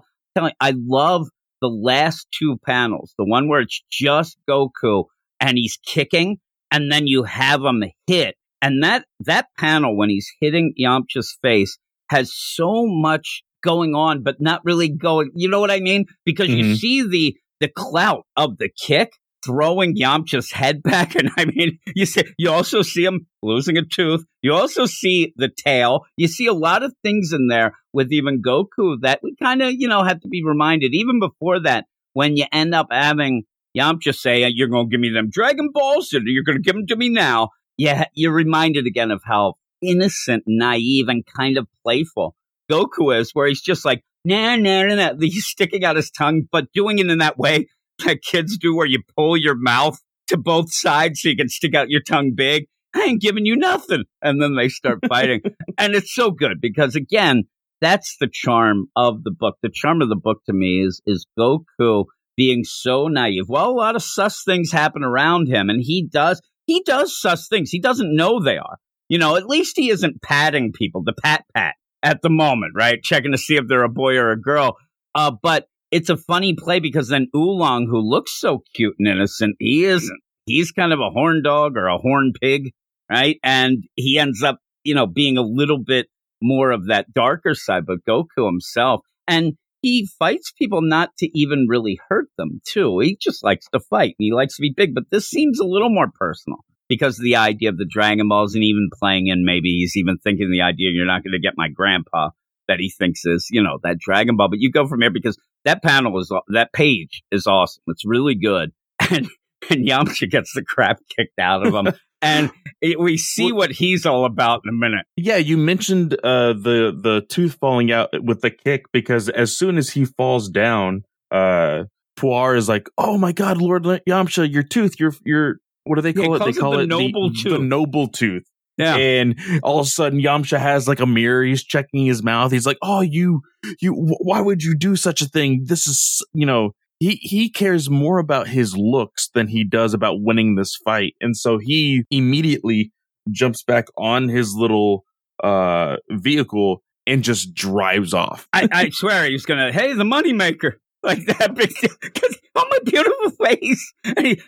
I 0.59 0.73
love 0.75 1.27
the 1.61 1.67
last 1.69 2.27
two 2.37 2.57
panels, 2.65 3.13
the 3.17 3.25
one 3.25 3.47
where 3.47 3.61
it's 3.61 3.81
just 3.91 4.37
Goku 4.49 5.05
and 5.39 5.57
he's 5.57 5.77
kicking, 5.85 6.37
and 6.71 6.91
then 6.91 7.07
you 7.07 7.23
have 7.23 7.61
him 7.61 7.83
hit, 8.07 8.35
and 8.61 8.83
that 8.83 9.05
that 9.21 9.47
panel 9.57 9.95
when 9.95 10.09
he's 10.09 10.29
hitting 10.41 10.73
Yamcha's 10.79 11.37
face 11.41 11.77
has 12.09 12.31
so 12.33 12.85
much 12.87 13.43
going 13.63 13.95
on, 13.95 14.23
but 14.23 14.35
not 14.39 14.61
really 14.63 14.89
going. 14.89 15.31
You 15.35 15.49
know 15.49 15.59
what 15.59 15.71
I 15.71 15.79
mean? 15.79 16.05
Because 16.25 16.49
you 16.49 16.63
Mhm. 16.63 16.77
see 16.77 17.01
the 17.07 17.35
the 17.59 17.67
clout 17.67 18.23
of 18.35 18.57
the 18.59 18.69
kick 18.69 19.13
throwing 19.43 19.95
Yamcha's 19.95 20.51
head 20.51 20.83
back, 20.91 21.15
and 21.15 21.29
I 21.37 21.45
mean, 21.45 21.79
you 21.95 22.05
see, 22.05 22.21
you 22.37 22.51
also 22.51 22.81
see 22.83 23.03
him 23.03 23.25
losing 23.41 23.77
a 23.77 23.81
tooth. 23.83 24.23
You 24.43 24.53
also 24.53 24.85
see 24.85 25.33
the 25.37 25.49
tail. 25.49 26.01
You 26.17 26.27
see 26.27 26.45
a 26.47 26.53
lot 26.53 26.83
of 26.83 26.93
things 27.03 27.33
in 27.33 27.47
there 27.47 27.73
with 27.93 28.11
even 28.11 28.41
Goku 28.43 28.97
that 29.01 29.21
we 29.23 29.35
kind 29.41 29.61
of, 29.63 29.73
you 29.73 29.87
know, 29.87 30.03
have 30.03 30.19
to 30.21 30.27
be 30.27 30.43
reminded. 30.43 30.93
Even 30.93 31.19
before 31.19 31.59
that, 31.61 31.85
when 32.13 32.37
you 32.37 32.45
end 32.51 32.75
up 32.75 32.87
having 32.91 33.43
Yamcha 33.77 34.13
say, 34.15 34.47
"You're 34.49 34.67
going 34.69 34.87
to 34.87 34.91
give 34.91 34.99
me 34.99 35.09
them 35.09 35.29
Dragon 35.31 35.69
Balls, 35.73 36.13
and 36.13 36.23
you're 36.27 36.43
going 36.43 36.57
to 36.57 36.63
give 36.63 36.75
them 36.75 36.87
to 36.87 36.95
me 36.95 37.09
now." 37.09 37.49
Yeah, 37.77 38.05
you're 38.15 38.33
reminded 38.33 38.85
again 38.87 39.11
of 39.11 39.21
how 39.23 39.55
innocent, 39.81 40.43
naive, 40.47 41.07
and 41.07 41.23
kind 41.37 41.57
of 41.57 41.67
playful 41.83 42.35
Goku 42.69 43.17
is, 43.17 43.31
where 43.33 43.47
he's 43.47 43.61
just 43.61 43.85
like, 43.85 44.03
nah, 44.25 44.55
nah, 44.55 44.83
nah, 44.83 44.95
nah. 44.95 45.13
He's 45.19 45.45
sticking 45.45 45.83
out 45.83 45.95
his 45.95 46.11
tongue, 46.11 46.43
but 46.51 46.71
doing 46.73 46.99
it 46.99 47.09
in 47.09 47.19
that 47.19 47.37
way 47.37 47.67
that 48.05 48.21
kids 48.21 48.57
do, 48.57 48.75
where 48.75 48.85
you 48.85 49.01
pull 49.15 49.37
your 49.37 49.55
mouth 49.55 49.99
to 50.27 50.37
both 50.37 50.73
sides 50.73 51.21
so 51.21 51.29
you 51.29 51.37
can 51.37 51.49
stick 51.49 51.73
out 51.73 51.89
your 51.89 52.01
tongue 52.01 52.33
big. 52.35 52.65
I 52.93 53.03
ain't 53.03 53.21
giving 53.21 53.45
you 53.45 53.55
nothing. 53.55 54.03
And 54.21 54.41
then 54.41 54.55
they 54.55 54.69
start 54.69 54.99
fighting. 55.07 55.41
and 55.77 55.93
it's 55.93 56.13
so 56.13 56.31
good 56.31 56.59
because, 56.61 56.95
again, 56.95 57.43
that's 57.79 58.17
the 58.19 58.29
charm 58.31 58.87
of 58.95 59.23
the 59.23 59.31
book. 59.31 59.55
The 59.61 59.71
charm 59.73 60.01
of 60.01 60.09
the 60.09 60.15
book 60.15 60.41
to 60.45 60.53
me 60.53 60.83
is, 60.85 61.01
is 61.05 61.27
Goku 61.37 62.05
being 62.35 62.63
so 62.63 63.07
naive. 63.07 63.45
Well, 63.47 63.69
a 63.69 63.71
lot 63.71 63.95
of 63.95 64.03
sus 64.03 64.43
things 64.43 64.71
happen 64.71 65.03
around 65.03 65.47
him, 65.47 65.69
and 65.69 65.81
he 65.81 66.07
does, 66.11 66.41
he 66.65 66.81
does 66.85 67.19
sus 67.19 67.47
things. 67.47 67.69
He 67.69 67.79
doesn't 67.79 68.15
know 68.15 68.41
they 68.41 68.57
are. 68.57 68.77
You 69.09 69.17
know, 69.17 69.35
at 69.35 69.47
least 69.47 69.73
he 69.77 69.89
isn't 69.89 70.21
patting 70.21 70.73
people, 70.73 71.03
the 71.03 71.13
pat 71.13 71.45
pat 71.55 71.75
at 72.03 72.21
the 72.21 72.29
moment, 72.29 72.73
right? 72.75 73.01
Checking 73.01 73.31
to 73.31 73.37
see 73.37 73.55
if 73.55 73.67
they're 73.67 73.83
a 73.83 73.89
boy 73.89 74.17
or 74.17 74.31
a 74.31 74.39
girl. 74.39 74.77
Uh, 75.15 75.31
but 75.41 75.65
it's 75.91 76.09
a 76.09 76.17
funny 76.17 76.55
play 76.57 76.79
because 76.79 77.07
then 77.07 77.27
Oolong, 77.35 77.87
who 77.89 77.99
looks 77.99 78.39
so 78.39 78.63
cute 78.75 78.95
and 78.99 79.07
innocent, 79.07 79.55
he 79.59 79.85
isn't. 79.85 80.19
He's 80.45 80.71
kind 80.71 80.93
of 80.93 80.99
a 80.99 81.09
horn 81.09 81.41
dog 81.43 81.77
or 81.77 81.87
a 81.87 81.97
horn 81.97 82.33
pig, 82.39 82.71
right? 83.09 83.37
And 83.43 83.83
he 83.95 84.19
ends 84.19 84.43
up, 84.43 84.59
you 84.83 84.95
know, 84.95 85.07
being 85.07 85.37
a 85.37 85.41
little 85.41 85.81
bit 85.83 86.07
more 86.41 86.71
of 86.71 86.87
that 86.87 87.13
darker 87.13 87.55
side, 87.55 87.85
but 87.85 88.05
Goku 88.07 88.45
himself. 88.45 89.01
And 89.27 89.53
he 89.81 90.07
fights 90.19 90.51
people 90.51 90.81
not 90.81 91.09
to 91.19 91.29
even 91.37 91.67
really 91.69 91.99
hurt 92.09 92.27
them, 92.37 92.61
too. 92.65 92.99
He 92.99 93.17
just 93.19 93.43
likes 93.43 93.67
to 93.73 93.79
fight 93.79 94.15
and 94.19 94.25
he 94.25 94.33
likes 94.33 94.55
to 94.57 94.61
be 94.61 94.73
big, 94.75 94.93
but 94.93 95.05
this 95.11 95.29
seems 95.29 95.59
a 95.59 95.65
little 95.65 95.89
more 95.89 96.11
personal 96.13 96.59
because 96.89 97.19
of 97.19 97.23
the 97.23 97.35
idea 97.35 97.69
of 97.69 97.77
the 97.77 97.87
Dragon 97.89 98.29
Balls 98.29 98.55
and 98.55 98.63
even 98.63 98.89
playing 98.93 99.27
in 99.27 99.45
maybe 99.45 99.69
he's 99.69 99.97
even 99.97 100.17
thinking 100.17 100.51
the 100.51 100.61
idea 100.61 100.91
you're 100.91 101.05
not 101.05 101.23
going 101.23 101.33
to 101.33 101.39
get 101.39 101.53
my 101.57 101.67
grandpa 101.69 102.29
that 102.67 102.79
he 102.79 102.89
thinks 102.89 103.25
is, 103.25 103.47
you 103.49 103.63
know, 103.63 103.79
that 103.83 103.97
Dragon 103.99 104.35
Ball. 104.35 104.49
But 104.49 104.59
you 104.59 104.71
go 104.71 104.87
from 104.87 105.01
here 105.01 105.11
because 105.11 105.37
that 105.65 105.83
panel 105.83 106.17
is, 106.19 106.31
that 106.49 106.73
page 106.73 107.23
is 107.31 107.47
awesome. 107.47 107.83
It's 107.87 108.05
really 108.05 108.35
good. 108.35 108.71
And, 109.09 109.29
and 109.69 109.87
Yamcha 109.87 110.29
gets 110.29 110.53
the 110.53 110.63
crap 110.63 110.99
kicked 111.15 111.39
out 111.39 111.65
of 111.65 111.73
him. 111.73 111.93
and 112.21 112.51
it, 112.81 112.99
we 112.99 113.17
see 113.17 113.51
what 113.51 113.71
he's 113.71 114.05
all 114.05 114.25
about 114.25 114.61
in 114.65 114.69
a 114.69 114.77
minute. 114.77 115.05
Yeah, 115.15 115.37
you 115.37 115.57
mentioned 115.57 116.13
uh, 116.23 116.53
the 116.53 116.97
the 116.99 117.25
tooth 117.29 117.57
falling 117.59 117.91
out 117.91 118.09
with 118.23 118.41
the 118.41 118.49
kick 118.51 118.85
because 118.91 119.29
as 119.29 119.57
soon 119.57 119.77
as 119.77 119.89
he 119.89 120.05
falls 120.05 120.49
down, 120.49 121.03
uh, 121.31 121.83
Puar 122.17 122.57
is 122.57 122.67
like, 122.67 122.89
"Oh 122.97 123.17
my 123.17 123.31
God, 123.31 123.57
Lord 123.57 123.83
Yamcha, 123.83 124.51
your 124.51 124.63
tooth, 124.63 124.99
your 124.99 125.13
your 125.25 125.57
what 125.87 125.95
do 125.95 126.01
they 126.01 126.09
Yeah, 126.19 126.25
call 126.25 126.35
it? 126.35 126.39
calls 126.39 126.55
They 126.55 126.57
it 126.57 126.61
call 126.61 126.71
the 126.73 126.79
it 126.79 126.87
noble 126.87 127.29
the, 127.29 127.35
tooth. 127.41 127.53
the 127.53 127.59
noble 127.59 128.07
tooth." 128.07 128.43
Yeah. 128.77 128.95
And 128.95 129.35
all 129.63 129.79
of 129.79 129.87
a 129.87 129.89
sudden, 129.89 130.19
Yamcha 130.21 130.59
has 130.59 130.87
like 130.87 130.99
a 130.99 131.07
mirror. 131.07 131.43
He's 131.43 131.63
checking 131.63 132.05
his 132.05 132.21
mouth. 132.23 132.51
He's 132.51 132.65
like, 132.67 132.77
"Oh, 132.83 133.01
you, 133.01 133.41
you, 133.81 133.93
why 134.19 134.39
would 134.41 134.61
you 134.61 134.75
do 134.75 134.95
such 134.95 135.21
a 135.21 135.25
thing? 135.25 135.65
This 135.65 135.87
is, 135.87 136.23
you 136.33 136.45
know." 136.45 136.71
He 136.99 137.19
he 137.21 137.47
cares 137.51 137.91
more 137.91 138.17
about 138.17 138.47
his 138.47 138.75
looks 138.75 139.29
than 139.35 139.47
he 139.49 139.63
does 139.63 139.93
about 139.93 140.15
winning 140.21 140.55
this 140.55 140.75
fight, 140.83 141.13
and 141.21 141.37
so 141.37 141.59
he 141.59 142.05
immediately 142.09 142.91
jumps 143.29 143.61
back 143.61 143.85
on 143.97 144.29
his 144.29 144.55
little 144.55 145.03
uh 145.43 145.97
vehicle 146.09 146.81
and 147.05 147.23
just 147.23 147.53
drives 147.53 148.15
off. 148.15 148.47
I, 148.51 148.67
I 148.71 148.89
swear 148.91 149.29
he's 149.29 149.45
gonna. 149.45 149.71
Hey, 149.71 149.93
the 149.93 150.03
moneymaker, 150.05 150.71
like 151.07 151.25
that. 151.25 151.55
Because 151.55 152.37
oh 152.55 152.65
my 152.69 152.79
beautiful 152.83 153.45
face. 153.45 153.93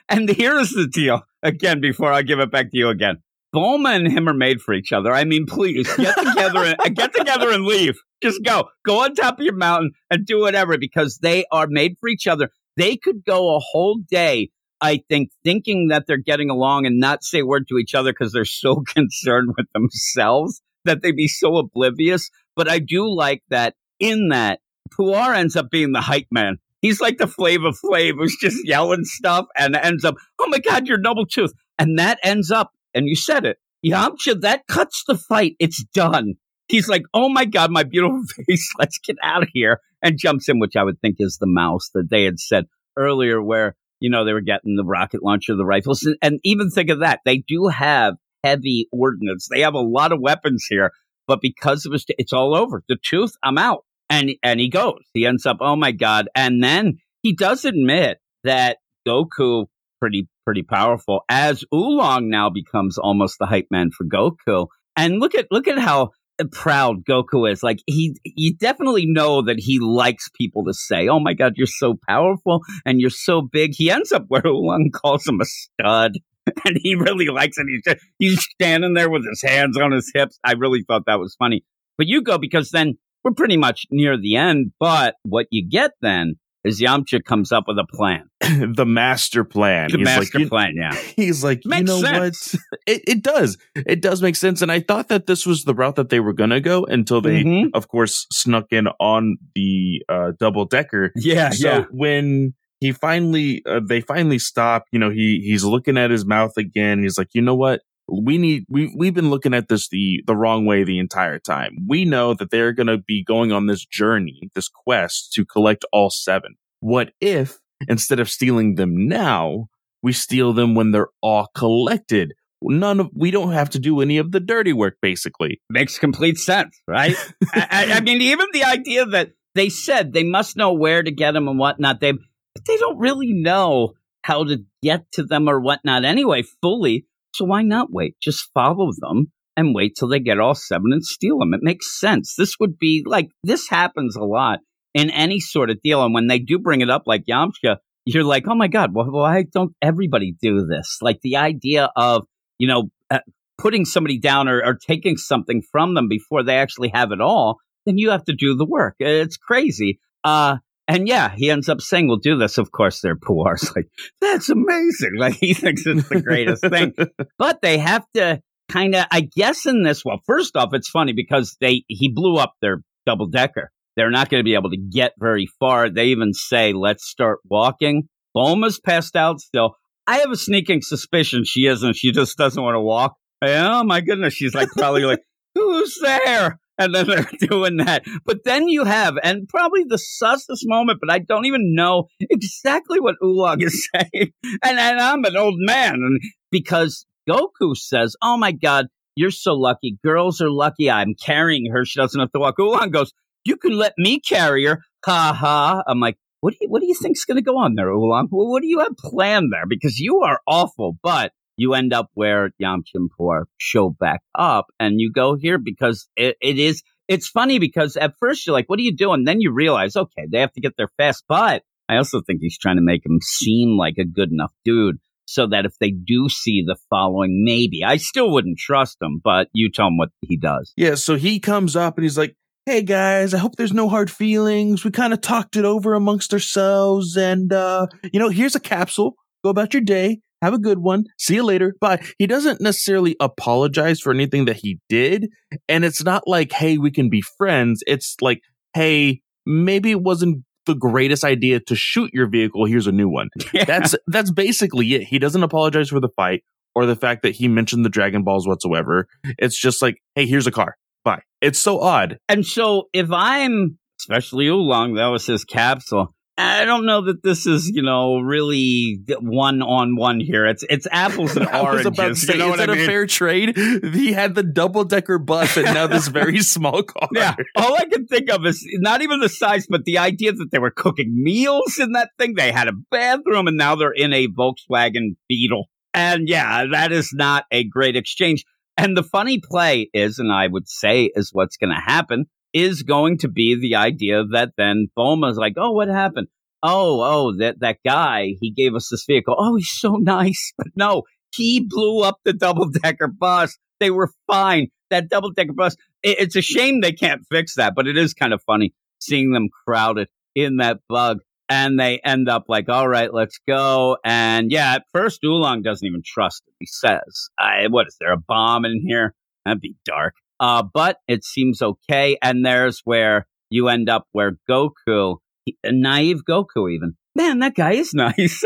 And 0.09 0.29
here's 0.29 0.69
the 0.71 0.87
deal. 0.87 1.21
Again, 1.41 1.81
before 1.81 2.11
I 2.11 2.21
give 2.21 2.39
it 2.39 2.51
back 2.51 2.71
to 2.71 2.77
you 2.77 2.89
again, 2.89 3.23
Bulma 3.55 3.95
and 3.95 4.07
him 4.07 4.29
are 4.29 4.33
made 4.33 4.61
for 4.61 4.73
each 4.73 4.93
other. 4.93 5.11
I 5.11 5.23
mean, 5.23 5.45
please 5.47 5.91
get 5.95 6.15
together 6.17 6.63
and 6.65 6.77
get 6.95 7.13
together 7.15 7.51
and 7.51 7.65
leave. 7.65 7.97
Just 8.21 8.43
go, 8.43 8.69
go 8.85 9.03
on 9.03 9.15
top 9.15 9.39
of 9.39 9.45
your 9.45 9.55
mountain 9.55 9.91
and 10.11 10.25
do 10.25 10.39
whatever 10.39 10.77
because 10.77 11.17
they 11.21 11.45
are 11.51 11.67
made 11.67 11.95
for 11.99 12.09
each 12.09 12.27
other. 12.27 12.51
They 12.77 12.97
could 12.97 13.25
go 13.25 13.55
a 13.55 13.59
whole 13.59 13.99
day. 14.09 14.49
I 14.81 15.01
think 15.09 15.31
thinking 15.43 15.87
that 15.87 16.05
they're 16.07 16.17
getting 16.17 16.49
along 16.49 16.85
and 16.85 16.99
not 16.99 17.23
say 17.23 17.39
a 17.39 17.45
word 17.45 17.67
to 17.69 17.77
each 17.77 17.95
other 17.95 18.13
because 18.13 18.31
they're 18.31 18.45
so 18.45 18.83
concerned 18.95 19.53
with 19.57 19.67
themselves 19.73 20.61
that 20.85 21.01
they 21.01 21.11
be 21.11 21.27
so 21.27 21.57
oblivious. 21.57 22.29
But 22.55 22.69
I 22.69 22.79
do 22.79 23.13
like 23.13 23.43
that 23.49 23.75
in 23.99 24.29
that 24.29 24.59
Puar 24.89 25.35
ends 25.35 25.55
up 25.55 25.69
being 25.69 25.91
the 25.91 26.01
hype 26.01 26.27
man. 26.31 26.57
He's 26.81 27.01
like 27.01 27.17
the 27.17 27.27
Flava 27.27 27.71
Flav 27.71 28.13
who's 28.17 28.37
just 28.39 28.65
yelling 28.65 29.03
stuff 29.03 29.47
and 29.55 29.75
ends 29.75 30.05
up, 30.05 30.15
oh 30.39 30.47
my 30.47 30.59
God, 30.59 30.87
you're 30.87 30.97
double 30.97 31.25
tooth. 31.25 31.51
And 31.77 31.99
that 31.99 32.19
ends 32.23 32.51
up, 32.51 32.71
and 32.93 33.05
you 33.07 33.15
said 33.15 33.45
it, 33.45 33.57
Yamcha, 33.85 34.41
that 34.41 34.67
cuts 34.67 35.03
the 35.07 35.17
fight. 35.17 35.55
It's 35.59 35.83
done. 35.93 36.35
He's 36.67 36.87
like, 36.87 37.03
oh 37.13 37.29
my 37.29 37.45
God, 37.45 37.71
my 37.71 37.83
beautiful 37.83 38.21
face, 38.47 38.69
let's 38.77 38.99
get 38.99 39.17
out 39.21 39.43
of 39.43 39.49
here. 39.53 39.81
And 40.01 40.17
jumps 40.17 40.47
in, 40.47 40.59
which 40.59 40.77
I 40.77 40.83
would 40.83 41.01
think 41.01 41.17
is 41.19 41.37
the 41.39 41.47
mouse 41.47 41.89
that 41.93 42.09
they 42.09 42.23
had 42.23 42.39
said 42.39 42.65
earlier, 42.95 43.41
where, 43.41 43.75
you 43.99 44.09
know, 44.09 44.23
they 44.23 44.31
were 44.31 44.39
getting 44.39 44.77
the 44.77 44.85
rocket 44.85 45.21
launcher, 45.21 45.55
the 45.55 45.65
rifles. 45.65 46.07
And, 46.21 46.39
even 46.43 46.69
think 46.69 46.89
of 46.89 47.01
that. 47.01 47.19
They 47.25 47.43
do 47.45 47.67
have 47.67 48.15
heavy 48.43 48.87
ordnance. 48.93 49.49
They 49.51 49.61
have 49.61 49.73
a 49.73 49.79
lot 49.79 50.13
of 50.13 50.21
weapons 50.21 50.65
here, 50.69 50.91
but 51.27 51.41
because 51.41 51.85
of 51.85 51.91
his, 51.91 52.05
it's 52.17 52.31
all 52.31 52.55
over. 52.55 52.81
The 52.87 52.97
tooth, 53.03 53.33
I'm 53.43 53.57
out. 53.57 53.83
And, 54.09 54.31
and 54.43 54.59
he 54.59 54.69
goes. 54.69 55.01
He 55.13 55.25
ends 55.25 55.45
up, 55.45 55.57
oh 55.61 55.75
my 55.75 55.91
God. 55.91 56.27
And 56.35 56.63
then 56.63 56.97
he 57.21 57.35
does 57.35 57.65
admit 57.65 58.17
that 58.43 58.77
Goku, 59.07 59.65
pretty, 59.99 60.27
pretty 60.45 60.63
powerful, 60.63 61.21
as 61.29 61.63
Oolong 61.73 62.29
now 62.29 62.49
becomes 62.49 62.97
almost 62.97 63.37
the 63.39 63.45
hype 63.45 63.67
man 63.69 63.91
for 63.95 64.05
Goku. 64.05 64.67
And 64.95 65.19
look 65.19 65.35
at, 65.35 65.47
look 65.51 65.67
at 65.67 65.79
how 65.79 66.11
proud 66.45 67.05
Goku 67.05 67.51
is. 67.51 67.63
Like 67.63 67.79
he, 67.85 68.15
you 68.23 68.55
definitely 68.55 69.05
know 69.05 69.41
that 69.43 69.59
he 69.59 69.79
likes 69.79 70.29
people 70.33 70.65
to 70.65 70.73
say, 70.73 71.07
"Oh 71.07 71.19
my 71.19 71.33
God, 71.33 71.53
you're 71.55 71.67
so 71.67 71.95
powerful 72.07 72.61
and 72.85 72.99
you're 72.99 73.09
so 73.09 73.41
big." 73.41 73.71
He 73.73 73.91
ends 73.91 74.11
up 74.11 74.25
where 74.27 74.45
Oolong 74.45 74.91
calls 74.93 75.27
him 75.27 75.41
a 75.41 75.45
stud, 75.45 76.13
and 76.65 76.77
he 76.81 76.95
really 76.95 77.27
likes 77.27 77.57
it. 77.57 77.67
He's 77.67 77.83
just, 77.83 78.05
he's 78.17 78.47
standing 78.53 78.93
there 78.93 79.09
with 79.09 79.25
his 79.27 79.41
hands 79.41 79.77
on 79.77 79.91
his 79.91 80.11
hips. 80.13 80.39
I 80.43 80.53
really 80.53 80.83
thought 80.87 81.03
that 81.07 81.19
was 81.19 81.35
funny. 81.37 81.63
But 81.97 82.07
you 82.07 82.21
go 82.21 82.37
because 82.37 82.69
then 82.69 82.97
we're 83.23 83.33
pretty 83.33 83.57
much 83.57 83.85
near 83.91 84.17
the 84.17 84.35
end. 84.35 84.71
But 84.79 85.15
what 85.23 85.47
you 85.51 85.67
get 85.67 85.91
then 86.01 86.35
is 86.65 86.81
Yamcha 86.81 87.23
comes 87.23 87.51
up 87.53 87.65
with 87.67 87.77
a 87.77 87.85
plan. 87.95 88.29
the 88.75 88.85
master 88.85 89.43
plan. 89.45 89.89
The 89.91 89.97
He's 89.99 90.05
master 90.05 90.21
like, 90.37 90.43
you- 90.43 90.49
plan, 90.49 90.73
yeah. 90.75 90.93
He's 91.15 91.41
like, 91.43 91.63
you 91.63 91.69
Makes 91.69 91.87
know 91.89 92.01
sense. 92.01 92.53
what? 92.53 92.61
It, 92.87 93.03
it 93.07 93.23
does. 93.23 93.57
It 93.75 94.01
does 94.01 94.21
make 94.21 94.35
sense. 94.35 94.61
And 94.63 94.71
I 94.71 94.79
thought 94.79 95.09
that 95.09 95.27
this 95.27 95.45
was 95.45 95.63
the 95.63 95.75
route 95.75 95.95
that 95.97 96.09
they 96.09 96.19
were 96.19 96.33
going 96.33 96.49
to 96.49 96.59
go 96.59 96.85
until 96.85 97.21
they, 97.21 97.43
Mhm. 97.43 97.69
of 97.75 97.87
course, 97.87 98.25
snuck 98.31 98.65
in 98.71 98.87
on 98.99 99.37
the 99.53 100.01
uh, 100.09 100.31
double 100.39 100.65
decker. 100.65 101.11
Yeah, 101.15 101.51
so 101.51 101.85
when 101.91 102.55
he 102.79 102.91
finally, 102.93 103.61
uh, 103.69 103.79
they 103.87 104.01
finally 104.01 104.39
stop, 104.39 104.85
you 104.91 104.97
know, 104.97 105.11
he, 105.11 105.41
he's 105.45 105.63
looking 105.63 105.97
at 105.97 106.09
his 106.09 106.25
mouth 106.25 106.53
again. 106.57 107.03
He's 107.03 107.17
like, 107.17 107.27
you 107.33 107.41
know 107.43 107.55
what? 107.55 107.81
We 108.11 108.37
need, 108.37 108.65
we, 108.69 108.93
we've 108.95 109.13
been 109.13 109.29
looking 109.29 109.53
at 109.53 109.67
this 109.67 109.89
the, 109.89 110.23
the 110.25 110.35
wrong 110.35 110.65
way 110.65 110.83
the 110.83 110.99
entire 110.99 111.39
time. 111.39 111.77
We 111.87 112.05
know 112.05 112.33
that 112.33 112.51
they're 112.51 112.73
going 112.73 112.87
to 112.87 112.97
be 112.97 113.23
going 113.23 113.51
on 113.51 113.67
this 113.67 113.85
journey, 113.85 114.49
this 114.55 114.69
quest 114.69 115.33
to 115.33 115.45
collect 115.45 115.85
all 115.91 116.09
seven. 116.09 116.55
What 116.79 117.11
if 117.19 117.59
instead 117.87 118.19
of 118.19 118.29
stealing 118.29 118.75
them 118.75 119.07
now, 119.07 119.67
we 120.01 120.13
steal 120.13 120.53
them 120.53 120.75
when 120.75 120.91
they're 120.91 121.09
all 121.21 121.47
collected? 121.55 122.33
None 122.61 122.99
of, 122.99 123.09
we 123.15 123.31
don't 123.31 123.53
have 123.53 123.69
to 123.71 123.79
do 123.79 124.01
any 124.01 124.17
of 124.17 124.31
the 124.31 124.39
dirty 124.39 124.73
work, 124.73 124.97
basically. 125.01 125.61
Makes 125.69 125.97
complete 125.97 126.37
sense, 126.37 126.77
right? 126.87 127.15
I, 127.53 127.93
I, 127.93 127.99
mean, 128.01 128.21
even 128.21 128.47
the 128.51 128.65
idea 128.65 129.05
that 129.05 129.31
they 129.55 129.69
said 129.69 130.11
they 130.11 130.23
must 130.23 130.57
know 130.57 130.73
where 130.73 131.01
to 131.01 131.11
get 131.11 131.33
them 131.33 131.47
and 131.47 131.57
whatnot, 131.57 132.01
they, 132.01 132.11
but 132.11 132.65
they 132.65 132.77
don't 132.77 132.97
really 132.97 133.33
know 133.33 133.93
how 134.23 134.43
to 134.43 134.63
get 134.83 135.11
to 135.13 135.23
them 135.23 135.49
or 135.49 135.59
whatnot 135.59 136.03
anyway, 136.03 136.43
fully. 136.61 137.05
So 137.33 137.45
why 137.45 137.63
not 137.63 137.91
wait? 137.91 138.15
Just 138.21 138.49
follow 138.53 138.91
them 138.97 139.31
and 139.55 139.75
wait 139.75 139.95
till 139.97 140.07
they 140.07 140.19
get 140.19 140.39
all 140.39 140.55
seven 140.55 140.91
and 140.91 141.03
steal 141.03 141.39
them. 141.39 141.53
It 141.53 141.61
makes 141.61 141.99
sense. 141.99 142.35
This 142.37 142.55
would 142.59 142.77
be 142.77 143.03
like, 143.05 143.29
this 143.43 143.69
happens 143.69 144.15
a 144.15 144.23
lot 144.23 144.59
in 144.93 145.09
any 145.09 145.39
sort 145.39 145.69
of 145.69 145.81
deal. 145.81 146.03
And 146.03 146.13
when 146.13 146.27
they 146.27 146.39
do 146.39 146.59
bring 146.59 146.81
it 146.81 146.89
up 146.89 147.03
like 147.05 147.25
Yamcha, 147.29 147.77
you're 148.05 148.23
like, 148.23 148.45
oh 148.47 148.55
my 148.55 148.67
God, 148.67 148.91
wh- 148.91 149.13
why 149.13 149.43
don't 149.43 149.73
everybody 149.81 150.35
do 150.41 150.65
this? 150.65 150.97
Like 151.01 151.19
the 151.21 151.37
idea 151.37 151.91
of, 151.95 152.25
you 152.57 152.67
know, 152.67 152.89
uh, 153.11 153.19
putting 153.57 153.85
somebody 153.85 154.17
down 154.17 154.47
or, 154.47 154.63
or 154.65 154.75
taking 154.75 155.17
something 155.17 155.61
from 155.71 155.93
them 155.93 156.07
before 156.07 156.43
they 156.43 156.55
actually 156.55 156.89
have 156.93 157.11
it 157.11 157.21
all, 157.21 157.57
then 157.85 157.97
you 157.97 158.09
have 158.11 158.23
to 158.25 158.33
do 158.33 158.55
the 158.55 158.65
work. 158.65 158.95
It's 158.99 159.37
crazy. 159.37 159.99
Uh, 160.23 160.57
and 160.89 161.07
yeah, 161.07 161.31
he 161.35 161.51
ends 161.51 161.69
up 161.69 161.81
saying, 161.81 162.07
we'll 162.07 162.17
do 162.17 162.35
this. 162.35 162.57
Of 162.57 162.71
course, 162.71 163.01
they're 163.01 163.15
Puar's 163.15 163.71
like, 163.75 163.87
that's 164.19 164.49
amazing. 164.49 165.17
Like 165.17 165.35
he 165.35 165.53
thinks 165.53 165.85
it's 165.85 166.09
the 166.09 166.21
greatest 166.21 166.63
thing. 166.67 166.93
But 167.37 167.61
they 167.61 167.77
have 167.77 168.05
to 168.15 168.41
kind 168.69 168.95
of, 168.95 169.05
I 169.11 169.21
guess 169.21 169.65
in 169.67 169.83
this, 169.83 170.03
well, 170.03 170.19
first 170.25 170.57
off, 170.57 170.73
it's 170.73 170.89
funny 170.89 171.13
because 171.13 171.55
they, 171.61 171.83
he 171.87 172.11
blew 172.11 172.37
up 172.37 172.53
their 172.61 172.81
double 173.05 173.27
decker. 173.27 173.71
They're 173.95 174.09
not 174.09 174.29
going 174.29 174.39
to 174.39 174.45
be 174.45 174.55
able 174.55 174.71
to 174.71 174.77
get 174.77 175.13
very 175.19 175.47
far. 175.59 175.89
They 175.89 176.07
even 176.07 176.33
say, 176.33 176.73
let's 176.73 177.07
start 177.07 177.39
walking. 177.45 178.09
Bulma's 178.35 178.79
passed 178.79 179.15
out 179.15 179.39
still. 179.39 179.75
I 180.07 180.17
have 180.17 180.31
a 180.31 180.35
sneaking 180.35 180.81
suspicion 180.81 181.43
she 181.45 181.67
isn't. 181.67 181.97
She 181.97 182.11
just 182.11 182.35
doesn't 182.35 182.61
want 182.61 182.75
to 182.75 182.81
walk. 182.81 183.15
Oh 183.43 183.83
my 183.83 184.01
goodness. 184.01 184.33
She's 184.33 184.55
like, 184.55 184.69
probably 184.71 185.05
like, 185.05 185.21
who's 185.55 185.99
there? 186.01 186.59
And 186.79 186.95
then 186.95 187.07
they're 187.07 187.29
doing 187.39 187.77
that. 187.77 188.03
But 188.25 188.43
then 188.45 188.67
you 188.67 188.85
have, 188.85 189.15
and 189.21 189.47
probably 189.47 189.83
the 189.83 189.97
sussest 189.97 190.61
moment, 190.63 190.99
but 191.01 191.11
I 191.11 191.19
don't 191.19 191.45
even 191.45 191.75
know 191.75 192.07
exactly 192.19 192.99
what 192.99 193.15
Oolong 193.23 193.61
is 193.61 193.87
saying. 193.93 194.33
And, 194.63 194.79
and 194.79 194.99
I'm 194.99 195.23
an 195.25 195.37
old 195.37 195.55
man. 195.57 195.95
And 195.95 196.19
because 196.49 197.05
Goku 197.29 197.75
says, 197.75 198.15
Oh 198.23 198.37
my 198.37 198.53
God, 198.53 198.87
you're 199.15 199.31
so 199.31 199.53
lucky. 199.53 199.99
Girls 200.03 200.41
are 200.41 200.49
lucky. 200.49 200.89
I'm 200.89 201.13
carrying 201.13 201.71
her. 201.71 201.85
She 201.85 201.99
doesn't 201.99 202.19
have 202.19 202.31
to 202.31 202.39
walk. 202.39 202.57
Oolong 202.59 202.89
goes, 202.89 203.11
You 203.43 203.57
can 203.57 203.77
let 203.77 203.93
me 203.97 204.19
carry 204.19 204.65
her. 204.65 204.81
Ha 205.05 205.33
ha. 205.33 205.83
I'm 205.85 205.99
like, 205.99 206.17
what 206.41 206.51
do 206.51 206.57
you 206.61 206.69
what 206.69 206.79
do 206.79 206.87
you 206.87 206.95
think's 206.95 207.25
gonna 207.25 207.41
go 207.41 207.57
on 207.57 207.75
there, 207.75 207.89
Oolong? 207.89 208.29
Well, 208.31 208.49
what 208.49 208.61
do 208.61 208.67
you 208.67 208.79
have 208.79 208.95
planned 208.97 209.51
there? 209.51 209.65
Because 209.67 209.99
you 209.99 210.21
are 210.21 210.39
awful, 210.47 210.97
but 211.03 211.33
you 211.59 211.73
end 211.73 211.93
up 211.93 212.09
where 212.13 212.51
and 212.59 212.83
Puar 213.19 213.43
show 213.57 213.89
back 213.89 214.21
up 214.33 214.67
and 214.79 214.99
you 214.99 215.11
go 215.11 215.35
here 215.35 215.57
because 215.57 216.07
it, 216.15 216.37
it 216.41 216.57
is 216.57 216.81
it's 217.07 217.27
funny 217.27 217.59
because 217.59 217.97
at 217.97 218.13
first 218.19 218.45
you're 218.45 218.53
like, 218.53 218.69
what 218.69 218.79
are 218.79 218.83
you 218.83 218.95
doing? 218.95 219.23
Then 219.23 219.41
you 219.41 219.51
realize, 219.51 219.95
okay, 219.95 220.27
they 220.31 220.39
have 220.39 220.53
to 220.53 220.61
get 220.61 220.73
there 220.77 220.89
fast. 220.95 221.23
But 221.27 221.63
I 221.89 221.97
also 221.97 222.21
think 222.21 222.39
he's 222.41 222.57
trying 222.57 222.77
to 222.77 222.83
make 222.83 223.03
him 223.05 223.19
seem 223.21 223.77
like 223.77 223.95
a 223.97 224.05
good 224.05 224.31
enough 224.31 224.53
dude 224.63 224.97
so 225.25 225.47
that 225.47 225.65
if 225.65 225.73
they 225.79 225.91
do 225.91 226.29
see 226.29 226.63
the 226.65 226.77
following, 226.89 227.43
maybe 227.43 227.83
I 227.83 227.97
still 227.97 228.31
wouldn't 228.31 228.57
trust 228.57 228.97
him, 229.01 229.19
but 229.23 229.47
you 229.53 229.71
tell 229.71 229.87
him 229.87 229.97
what 229.97 230.09
he 230.21 230.37
does. 230.37 230.71
Yeah, 230.77 230.95
so 230.95 231.15
he 231.15 231.39
comes 231.39 231.75
up 231.75 231.97
and 231.97 232.03
he's 232.03 232.17
like, 232.17 232.35
Hey 232.65 232.83
guys, 232.83 233.33
I 233.33 233.39
hope 233.39 233.55
there's 233.55 233.73
no 233.73 233.89
hard 233.89 234.11
feelings. 234.11 234.83
We 234.85 234.91
kind 234.91 235.11
of 235.11 235.21
talked 235.21 235.55
it 235.55 235.65
over 235.65 235.95
amongst 235.95 236.33
ourselves 236.33 237.17
and 237.17 237.51
uh, 237.51 237.87
you 238.13 238.19
know, 238.19 238.29
here's 238.29 238.55
a 238.55 238.59
capsule. 238.59 239.15
Go 239.43 239.49
about 239.49 239.73
your 239.73 239.81
day. 239.81 240.21
Have 240.41 240.53
a 240.53 240.59
good 240.59 240.79
one. 240.79 241.05
See 241.17 241.35
you 241.35 241.43
later. 241.43 241.75
Bye. 241.81 242.01
He 242.17 242.27
doesn't 242.27 242.61
necessarily 242.61 243.15
apologize 243.19 243.99
for 243.99 244.13
anything 244.13 244.45
that 244.45 244.57
he 244.57 244.79
did. 244.87 245.29
And 245.67 245.83
it's 245.83 246.03
not 246.03 246.23
like, 246.27 246.51
hey, 246.51 246.77
we 246.77 246.91
can 246.91 247.09
be 247.09 247.21
friends. 247.37 247.83
It's 247.85 248.15
like, 248.21 248.41
hey, 248.73 249.21
maybe 249.45 249.91
it 249.91 250.01
wasn't 250.01 250.43
the 250.65 250.75
greatest 250.75 251.23
idea 251.23 251.59
to 251.61 251.75
shoot 251.75 252.11
your 252.13 252.29
vehicle. 252.29 252.65
Here's 252.65 252.87
a 252.87 252.91
new 252.91 253.09
one. 253.09 253.29
That's 253.65 253.95
that's 254.07 254.31
basically 254.31 254.93
it. 254.93 255.03
He 255.03 255.17
doesn't 255.17 255.41
apologize 255.41 255.89
for 255.89 255.99
the 255.99 256.09
fight 256.15 256.43
or 256.75 256.85
the 256.85 256.95
fact 256.95 257.23
that 257.23 257.35
he 257.35 257.47
mentioned 257.47 257.83
the 257.83 257.89
Dragon 257.89 258.23
Balls 258.23 258.47
whatsoever. 258.47 259.07
It's 259.39 259.59
just 259.59 259.81
like, 259.81 259.97
hey, 260.15 260.27
here's 260.27 260.47
a 260.47 260.51
car. 260.51 260.75
Bye. 261.03 261.21
It's 261.41 261.59
so 261.59 261.79
odd. 261.79 262.19
And 262.29 262.45
so 262.45 262.83
if 262.93 263.09
I'm, 263.11 263.79
especially 263.99 264.47
Oolong, 264.47 264.93
that 264.95 265.07
was 265.07 265.25
his 265.25 265.43
capsule. 265.43 266.13
I 266.39 266.63
don't 266.63 266.85
know 266.85 267.05
that 267.05 267.21
this 267.21 267.45
is, 267.45 267.69
you 267.69 267.81
know, 267.81 268.19
really 268.19 268.99
one 269.19 269.61
on 269.61 269.97
one 269.97 270.21
here. 270.21 270.45
It's 270.45 270.63
it's 270.69 270.87
apples 270.89 271.35
and 271.35 271.47
oranges. 271.53 272.25
say, 272.25 272.33
you 272.33 272.39
know 272.39 272.45
is 272.45 272.51
what 272.51 272.59
I 272.61 272.65
that 272.67 272.75
mean? 272.75 272.83
a 272.83 272.87
fair 272.87 273.05
trade? 273.05 273.57
He 273.57 274.13
had 274.13 274.35
the 274.35 274.43
double 274.43 274.85
decker 274.85 275.19
bus 275.19 275.57
and 275.57 275.65
now 275.65 275.87
this 275.87 276.07
very 276.07 276.39
small 276.43 276.83
car. 276.83 277.09
Yeah, 277.13 277.35
all 277.57 277.75
I 277.75 277.85
can 277.85 278.07
think 278.07 278.31
of 278.31 278.45
is 278.45 278.65
not 278.79 279.01
even 279.01 279.19
the 279.19 279.27
size, 279.27 279.67
but 279.69 279.83
the 279.83 279.97
idea 279.97 280.31
that 280.31 280.47
they 280.51 280.59
were 280.59 280.71
cooking 280.71 281.11
meals 281.21 281.77
in 281.77 281.91
that 281.91 282.11
thing. 282.17 282.35
They 282.35 282.51
had 282.53 282.69
a 282.69 282.73
bathroom, 282.89 283.47
and 283.47 283.57
now 283.57 283.75
they're 283.75 283.91
in 283.91 284.13
a 284.13 284.27
Volkswagen 284.27 285.15
Beetle. 285.27 285.65
And 285.93 286.29
yeah, 286.29 286.65
that 286.71 286.91
is 286.93 287.11
not 287.13 287.45
a 287.51 287.65
great 287.65 287.95
exchange. 287.97 288.45
And 288.77 288.95
the 288.95 289.03
funny 289.03 289.41
play 289.43 289.89
is, 289.93 290.19
and 290.19 290.31
I 290.31 290.47
would 290.47 290.69
say 290.69 291.11
is 291.13 291.31
what's 291.33 291.57
going 291.57 291.71
to 291.71 291.81
happen, 291.81 292.27
is 292.53 292.83
going 292.83 293.17
to 293.19 293.27
be 293.27 293.57
the 293.59 293.75
idea 293.75 294.23
that 294.31 294.51
then 294.57 294.87
Bulma's 294.97 295.37
like, 295.37 295.53
oh, 295.57 295.71
what 295.71 295.87
happened? 295.87 296.27
Oh, 296.61 297.01
oh, 297.01 297.37
that, 297.37 297.59
that 297.61 297.77
guy, 297.85 298.33
he 298.41 298.51
gave 298.51 298.75
us 298.75 298.89
this 298.89 299.05
vehicle. 299.07 299.35
Oh, 299.37 299.55
he's 299.55 299.69
so 299.71 299.93
nice. 299.99 300.51
But 300.57 300.67
no, 300.75 301.03
he 301.35 301.65
blew 301.67 302.01
up 302.03 302.17
the 302.25 302.33
double 302.33 302.69
decker 302.69 303.07
bus. 303.07 303.57
They 303.79 303.91
were 303.91 304.11
fine. 304.27 304.67
That 304.89 305.09
double 305.09 305.31
decker 305.31 305.53
bus, 305.53 305.75
it- 306.03 306.19
it's 306.19 306.35
a 306.35 306.41
shame 306.41 306.81
they 306.81 306.91
can't 306.91 307.21
fix 307.31 307.55
that, 307.55 307.75
but 307.75 307.87
it 307.87 307.97
is 307.97 308.13
kind 308.13 308.33
of 308.33 308.41
funny 308.43 308.73
seeing 308.99 309.31
them 309.31 309.49
crowded 309.65 310.07
in 310.35 310.57
that 310.57 310.79
bug. 310.89 311.19
And 311.51 311.79
they 311.79 311.99
end 312.05 312.29
up 312.29 312.43
like, 312.47 312.69
all 312.69 312.87
right, 312.87 313.11
let's 313.11 313.39
go. 313.47 313.97
And 314.03 314.51
yeah, 314.51 314.75
at 314.75 314.83
first, 314.93 315.21
Oolong 315.23 315.63
doesn't 315.63 315.85
even 315.87 316.03
trust 316.05 316.43
it. 316.47 316.53
He 316.59 316.67
says, 316.67 317.29
I, 317.39 317.67
what 317.69 317.87
is 317.87 317.95
there, 317.99 318.13
a 318.13 318.17
bomb 318.17 318.65
in 318.65 318.83
here? 318.85 319.15
That'd 319.45 319.59
be 319.61 319.75
dark. 319.83 320.13
Uh, 320.39 320.63
but 320.73 320.97
it 321.07 321.23
seems 321.23 321.61
okay. 321.61 322.17
And 322.21 322.45
there's 322.45 322.81
where 322.85 323.27
you 323.49 323.67
end 323.67 323.89
up 323.89 324.05
where 324.11 324.37
Goku, 324.49 325.17
he- 325.45 325.57
naive 325.65 326.21
Goku 326.27 326.71
even, 326.73 326.93
man, 327.15 327.39
that 327.39 327.55
guy 327.55 327.73
is 327.73 327.93
nice. 327.93 328.43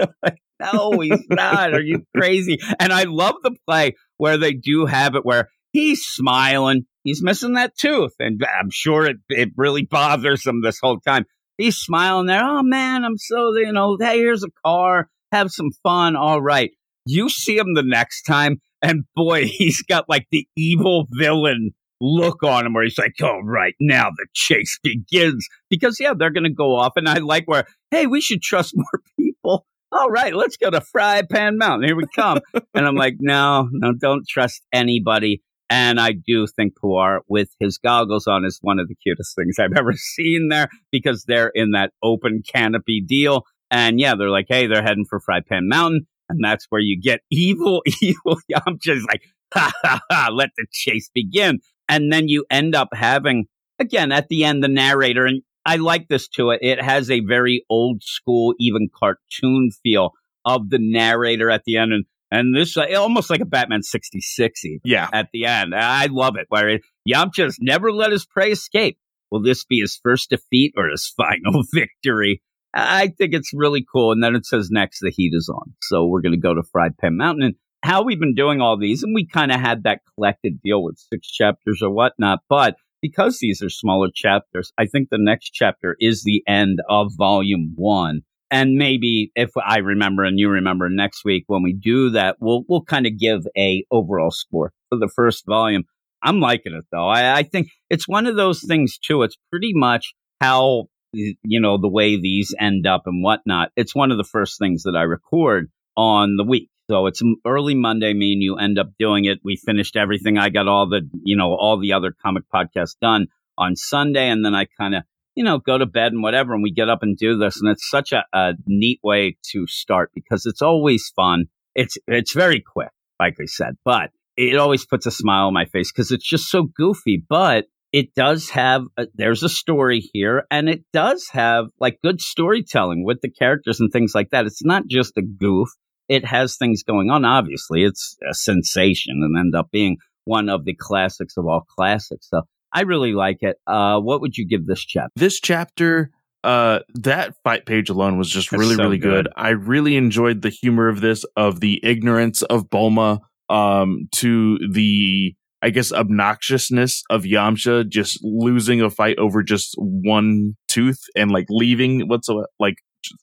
No, 0.59 0.91
he's 0.99 1.25
not. 1.29 1.73
Are 1.73 1.81
you 1.81 2.03
crazy? 2.15 2.59
And 2.79 2.93
I 2.93 3.03
love 3.03 3.35
the 3.43 3.55
play 3.67 3.95
where 4.17 4.37
they 4.37 4.53
do 4.53 4.85
have 4.85 5.15
it 5.15 5.25
where 5.25 5.49
he's 5.73 6.01
smiling. 6.03 6.85
He's 7.03 7.21
missing 7.21 7.53
that 7.53 7.77
tooth. 7.77 8.13
And 8.19 8.41
I'm 8.59 8.69
sure 8.71 9.05
it, 9.05 9.17
it 9.29 9.49
really 9.57 9.83
bothers 9.83 10.45
him 10.45 10.61
this 10.61 10.79
whole 10.81 10.99
time. 10.99 11.25
He's 11.57 11.77
smiling 11.77 12.27
there. 12.27 12.43
Oh 12.43 12.63
man, 12.63 13.03
I'm 13.03 13.17
so, 13.17 13.53
you 13.55 13.71
know, 13.73 13.97
hey, 13.99 14.17
here's 14.19 14.43
a 14.43 14.49
car. 14.65 15.09
Have 15.31 15.51
some 15.51 15.71
fun. 15.83 16.15
All 16.15 16.41
right. 16.41 16.71
You 17.05 17.27
see 17.29 17.57
him 17.57 17.73
the 17.73 17.83
next 17.83 18.21
time, 18.23 18.61
and 18.81 19.03
boy, 19.15 19.45
he's 19.45 19.81
got 19.81 20.07
like 20.07 20.27
the 20.31 20.47
evil 20.55 21.07
villain 21.11 21.71
look 22.03 22.43
on 22.43 22.65
him 22.65 22.73
where 22.73 22.83
he's 22.83 22.97
like, 22.97 23.15
all 23.23 23.43
right, 23.43 23.73
now 23.79 24.09
the 24.09 24.27
chase 24.33 24.77
begins. 24.83 25.47
Because, 25.69 25.97
yeah, 25.99 26.13
they're 26.17 26.31
going 26.31 26.43
to 26.43 26.53
go 26.53 26.75
off. 26.75 26.93
And 26.95 27.07
I 27.07 27.19
like 27.19 27.47
where, 27.47 27.65
hey, 27.91 28.07
we 28.07 28.21
should 28.21 28.41
trust 28.41 28.73
more 28.75 29.01
people. 29.17 29.65
All 29.91 30.09
right, 30.09 30.33
let's 30.33 30.57
go 30.57 30.69
to 30.69 30.81
Fry 30.81 31.21
Pan 31.21 31.57
Mountain. 31.57 31.87
Here 31.87 31.95
we 31.95 32.05
come. 32.15 32.39
and 32.73 32.85
I'm 32.85 32.95
like, 32.95 33.15
no, 33.19 33.69
no, 33.71 33.93
don't 33.93 34.27
trust 34.27 34.63
anybody. 34.73 35.41
And 35.69 35.99
I 35.99 36.11
do 36.11 36.45
think 36.45 36.73
Puar 36.83 37.19
with 37.27 37.49
his 37.59 37.77
goggles 37.77 38.27
on 38.27 38.43
is 38.43 38.59
one 38.61 38.79
of 38.79 38.87
the 38.87 38.95
cutest 38.95 39.35
things 39.35 39.57
I've 39.59 39.77
ever 39.77 39.93
seen 39.95 40.49
there 40.49 40.67
because 40.91 41.23
they're 41.25 41.51
in 41.53 41.71
that 41.71 41.91
open 42.03 42.43
canopy 42.47 43.03
deal. 43.07 43.43
And 43.71 43.99
yeah, 43.99 44.15
they're 44.15 44.29
like, 44.29 44.47
hey, 44.49 44.67
they're 44.67 44.83
heading 44.83 45.05
for 45.09 45.19
Fry 45.19 45.39
Pan 45.41 45.67
Mountain. 45.67 46.05
And 46.29 46.39
that's 46.43 46.65
where 46.69 46.81
you 46.81 46.99
get 46.99 47.21
evil, 47.31 47.81
evil 48.01 48.37
Yamcha's 48.51 49.05
like, 49.05 49.23
ha 49.53 49.71
ha 49.83 49.99
ha, 50.09 50.29
let 50.31 50.49
the 50.57 50.65
chase 50.71 51.09
begin. 51.13 51.59
And 51.89 52.11
then 52.11 52.27
you 52.27 52.45
end 52.49 52.75
up 52.75 52.89
having, 52.93 53.45
again, 53.79 54.11
at 54.11 54.27
the 54.29 54.43
end, 54.45 54.63
the 54.63 54.67
narrator, 54.67 55.25
and 55.25 55.41
I 55.65 55.77
like 55.77 56.07
this 56.07 56.27
to 56.29 56.49
it. 56.51 56.59
It 56.61 56.81
has 56.81 57.09
a 57.09 57.19
very 57.21 57.65
old 57.69 58.03
school, 58.03 58.53
even 58.59 58.89
cartoon 58.93 59.71
feel 59.83 60.11
of 60.45 60.69
the 60.69 60.79
narrator 60.79 61.49
at 61.49 61.63
the 61.65 61.77
end. 61.77 61.93
And, 61.93 62.05
and 62.31 62.55
this, 62.55 62.75
uh, 62.75 62.85
almost 62.97 63.29
like 63.29 63.39
a 63.41 63.45
Batman 63.45 63.81
66 63.83 64.65
even 64.65 64.79
Yeah. 64.83 65.07
at 65.13 65.29
the 65.31 65.45
end. 65.45 65.73
I 65.75 66.07
love 66.07 66.35
it. 66.37 66.47
Where 66.49 66.79
Yamcha's 67.07 67.57
never 67.61 67.91
let 67.91 68.11
his 68.11 68.25
prey 68.25 68.51
escape. 68.51 68.97
Will 69.31 69.41
this 69.41 69.63
be 69.65 69.79
his 69.79 69.99
first 70.03 70.29
defeat 70.29 70.73
or 70.77 70.89
his 70.89 71.11
final 71.17 71.63
victory? 71.73 72.41
I 72.73 73.07
think 73.17 73.33
it's 73.33 73.51
really 73.53 73.85
cool. 73.89 74.11
And 74.11 74.23
then 74.23 74.35
it 74.35 74.45
says 74.45 74.69
next, 74.71 74.99
the 74.99 75.11
heat 75.15 75.31
is 75.33 75.49
on. 75.53 75.73
So 75.81 76.05
we're 76.07 76.21
going 76.21 76.33
to 76.33 76.39
go 76.39 76.53
to 76.55 76.63
Fried 76.71 76.97
Pan 76.97 77.17
Mountain. 77.17 77.43
And 77.43 77.55
how 77.83 78.03
we've 78.03 78.19
been 78.19 78.33
doing 78.33 78.61
all 78.61 78.77
these, 78.79 79.03
and 79.03 79.13
we 79.13 79.27
kind 79.27 79.51
of 79.51 79.59
had 79.59 79.83
that 79.83 80.01
collected 80.15 80.61
deal 80.63 80.81
with 80.81 80.97
six 80.97 81.27
chapters 81.27 81.81
or 81.83 81.91
whatnot. 81.91 82.39
But 82.49 82.75
because 83.01 83.39
these 83.39 83.61
are 83.61 83.69
smaller 83.69 84.07
chapters, 84.13 84.71
I 84.77 84.85
think 84.85 85.09
the 85.09 85.17
next 85.19 85.49
chapter 85.49 85.97
is 85.99 86.23
the 86.23 86.41
end 86.47 86.79
of 86.89 87.11
volume 87.17 87.73
one. 87.75 88.21
And 88.49 88.75
maybe 88.75 89.31
if 89.35 89.49
I 89.57 89.79
remember 89.79 90.23
and 90.23 90.39
you 90.39 90.47
remember 90.47 90.87
next 90.89 91.25
week 91.25 91.43
when 91.47 91.63
we 91.63 91.73
do 91.73 92.11
that, 92.11 92.37
we'll 92.39 92.63
we'll 92.69 92.83
kind 92.83 93.05
of 93.05 93.19
give 93.19 93.41
a 93.57 93.83
overall 93.91 94.31
score 94.31 94.71
for 94.89 94.97
the 94.97 95.11
first 95.13 95.43
volume. 95.45 95.83
I'm 96.21 96.39
liking 96.39 96.73
it 96.73 96.85
though. 96.91 97.07
I, 97.07 97.39
I 97.39 97.43
think 97.43 97.67
it's 97.89 98.07
one 98.07 98.27
of 98.27 98.37
those 98.37 98.63
things 98.65 98.97
too. 98.97 99.23
It's 99.23 99.37
pretty 99.51 99.71
much 99.73 100.13
how 100.39 100.85
you 101.11 101.35
know 101.43 101.77
the 101.77 101.89
way 101.89 102.15
these 102.19 102.55
end 102.57 102.87
up 102.87 103.03
and 103.07 103.23
whatnot. 103.23 103.71
It's 103.75 103.95
one 103.95 104.11
of 104.11 104.17
the 104.17 104.23
first 104.23 104.57
things 104.57 104.83
that 104.83 104.95
I 104.95 105.01
record 105.01 105.69
on 105.97 106.37
the 106.37 106.45
week. 106.45 106.69
So 106.89 107.07
it's 107.07 107.21
early 107.45 107.75
Monday. 107.75 108.13
Me 108.13 108.33
and 108.33 108.41
you 108.41 108.57
end 108.57 108.77
up 108.77 108.91
doing 108.99 109.25
it. 109.25 109.39
We 109.43 109.55
finished 109.55 109.95
everything. 109.95 110.37
I 110.37 110.49
got 110.49 110.67
all 110.67 110.87
the 110.87 111.01
you 111.23 111.35
know 111.37 111.55
all 111.55 111.79
the 111.79 111.93
other 111.93 112.13
comic 112.21 112.43
podcasts 112.53 112.97
done 113.01 113.27
on 113.57 113.75
Sunday, 113.75 114.29
and 114.29 114.43
then 114.43 114.53
I 114.53 114.65
kind 114.77 114.95
of 114.95 115.03
you 115.35 115.43
know 115.43 115.59
go 115.59 115.77
to 115.77 115.85
bed 115.85 116.11
and 116.11 116.21
whatever, 116.21 116.53
and 116.53 116.63
we 116.63 116.71
get 116.71 116.89
up 116.89 117.01
and 117.01 117.17
do 117.17 117.37
this, 117.37 117.59
and 117.61 117.69
it's 117.69 117.89
such 117.89 118.11
a, 118.11 118.25
a 118.33 118.53
neat 118.67 118.99
way 119.03 119.37
to 119.51 119.65
start 119.67 120.11
because 120.13 120.45
it's 120.45 120.61
always 120.61 121.11
fun. 121.15 121.45
It's 121.73 121.97
it's 122.07 122.33
very 122.33 122.61
quick, 122.61 122.91
like 123.19 123.37
I 123.41 123.45
said, 123.45 123.75
but 123.85 124.11
it 124.35 124.57
always 124.57 124.85
puts 124.85 125.05
a 125.05 125.11
smile 125.11 125.47
on 125.47 125.53
my 125.53 125.65
face 125.65 125.91
because 125.91 126.11
it's 126.11 126.27
just 126.27 126.49
so 126.49 126.63
goofy, 126.63 127.23
but 127.29 127.65
it 127.93 128.15
does 128.15 128.49
have 128.49 128.83
a, 128.97 129.05
there's 129.13 129.43
a 129.43 129.49
story 129.49 129.99
here 130.13 130.45
and 130.49 130.67
it 130.67 130.83
does 130.91 131.29
have 131.31 131.67
like 131.79 131.99
good 132.03 132.19
storytelling 132.19 133.05
with 133.05 133.21
the 133.21 133.29
characters 133.29 133.79
and 133.79 133.91
things 133.91 134.15
like 134.15 134.31
that 134.31 134.47
it's 134.47 134.65
not 134.65 134.87
just 134.87 135.15
a 135.15 135.21
goof 135.21 135.69
it 136.13 136.25
has 136.25 136.55
things 136.57 136.83
going 136.83 137.09
on 137.09 137.25
obviously 137.25 137.83
it's 137.83 138.15
a 138.29 138.33
sensation 138.33 139.21
and 139.23 139.37
end 139.37 139.55
up 139.55 139.69
being 139.71 139.97
one 140.25 140.49
of 140.49 140.65
the 140.65 140.75
classics 140.75 141.35
of 141.37 141.45
all 141.47 141.61
classics 141.75 142.27
so 142.29 142.41
i 142.71 142.81
really 142.81 143.13
like 143.13 143.37
it 143.41 143.57
uh 143.67 143.97
what 143.99 144.21
would 144.21 144.37
you 144.37 144.47
give 144.47 144.65
this 144.65 144.83
chapter 144.85 145.11
This 145.15 145.39
chapter, 145.39 146.11
uh, 146.43 146.79
that 146.95 147.35
fight 147.43 147.65
page 147.65 147.89
alone 147.89 148.17
was 148.17 148.29
just 148.29 148.51
really, 148.51 148.75
so 148.75 148.83
really 148.83 148.97
good. 148.97 149.25
good. 149.25 149.33
I 149.37 149.49
really 149.49 149.95
enjoyed 149.95 150.41
the 150.41 150.49
humor 150.49 150.89
of 150.89 150.99
this, 151.01 151.23
of 151.37 151.61
the 151.61 151.79
ignorance 151.83 152.41
of 152.41 152.69
Bulma, 152.69 153.19
um, 153.49 154.09
to 154.15 154.57
the, 154.71 155.35
I 155.61 155.69
guess, 155.69 155.91
obnoxiousness 155.91 157.03
of 157.09 157.23
Yamcha 157.23 157.87
just 157.87 158.19
losing 158.23 158.81
a 158.81 158.89
fight 158.89 159.17
over 159.19 159.41
just 159.41 159.75
one 159.77 160.55
tooth 160.67 160.99
and 161.15 161.31
like 161.31 161.45
leaving 161.49 162.07
whatsoever, 162.09 162.47
like 162.59 162.75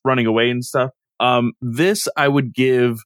running 0.04 0.26
away 0.26 0.48
and 0.50 0.64
stuff. 0.64 0.90
Um, 1.20 1.52
this 1.60 2.08
I 2.16 2.26
would 2.26 2.54
give, 2.54 2.98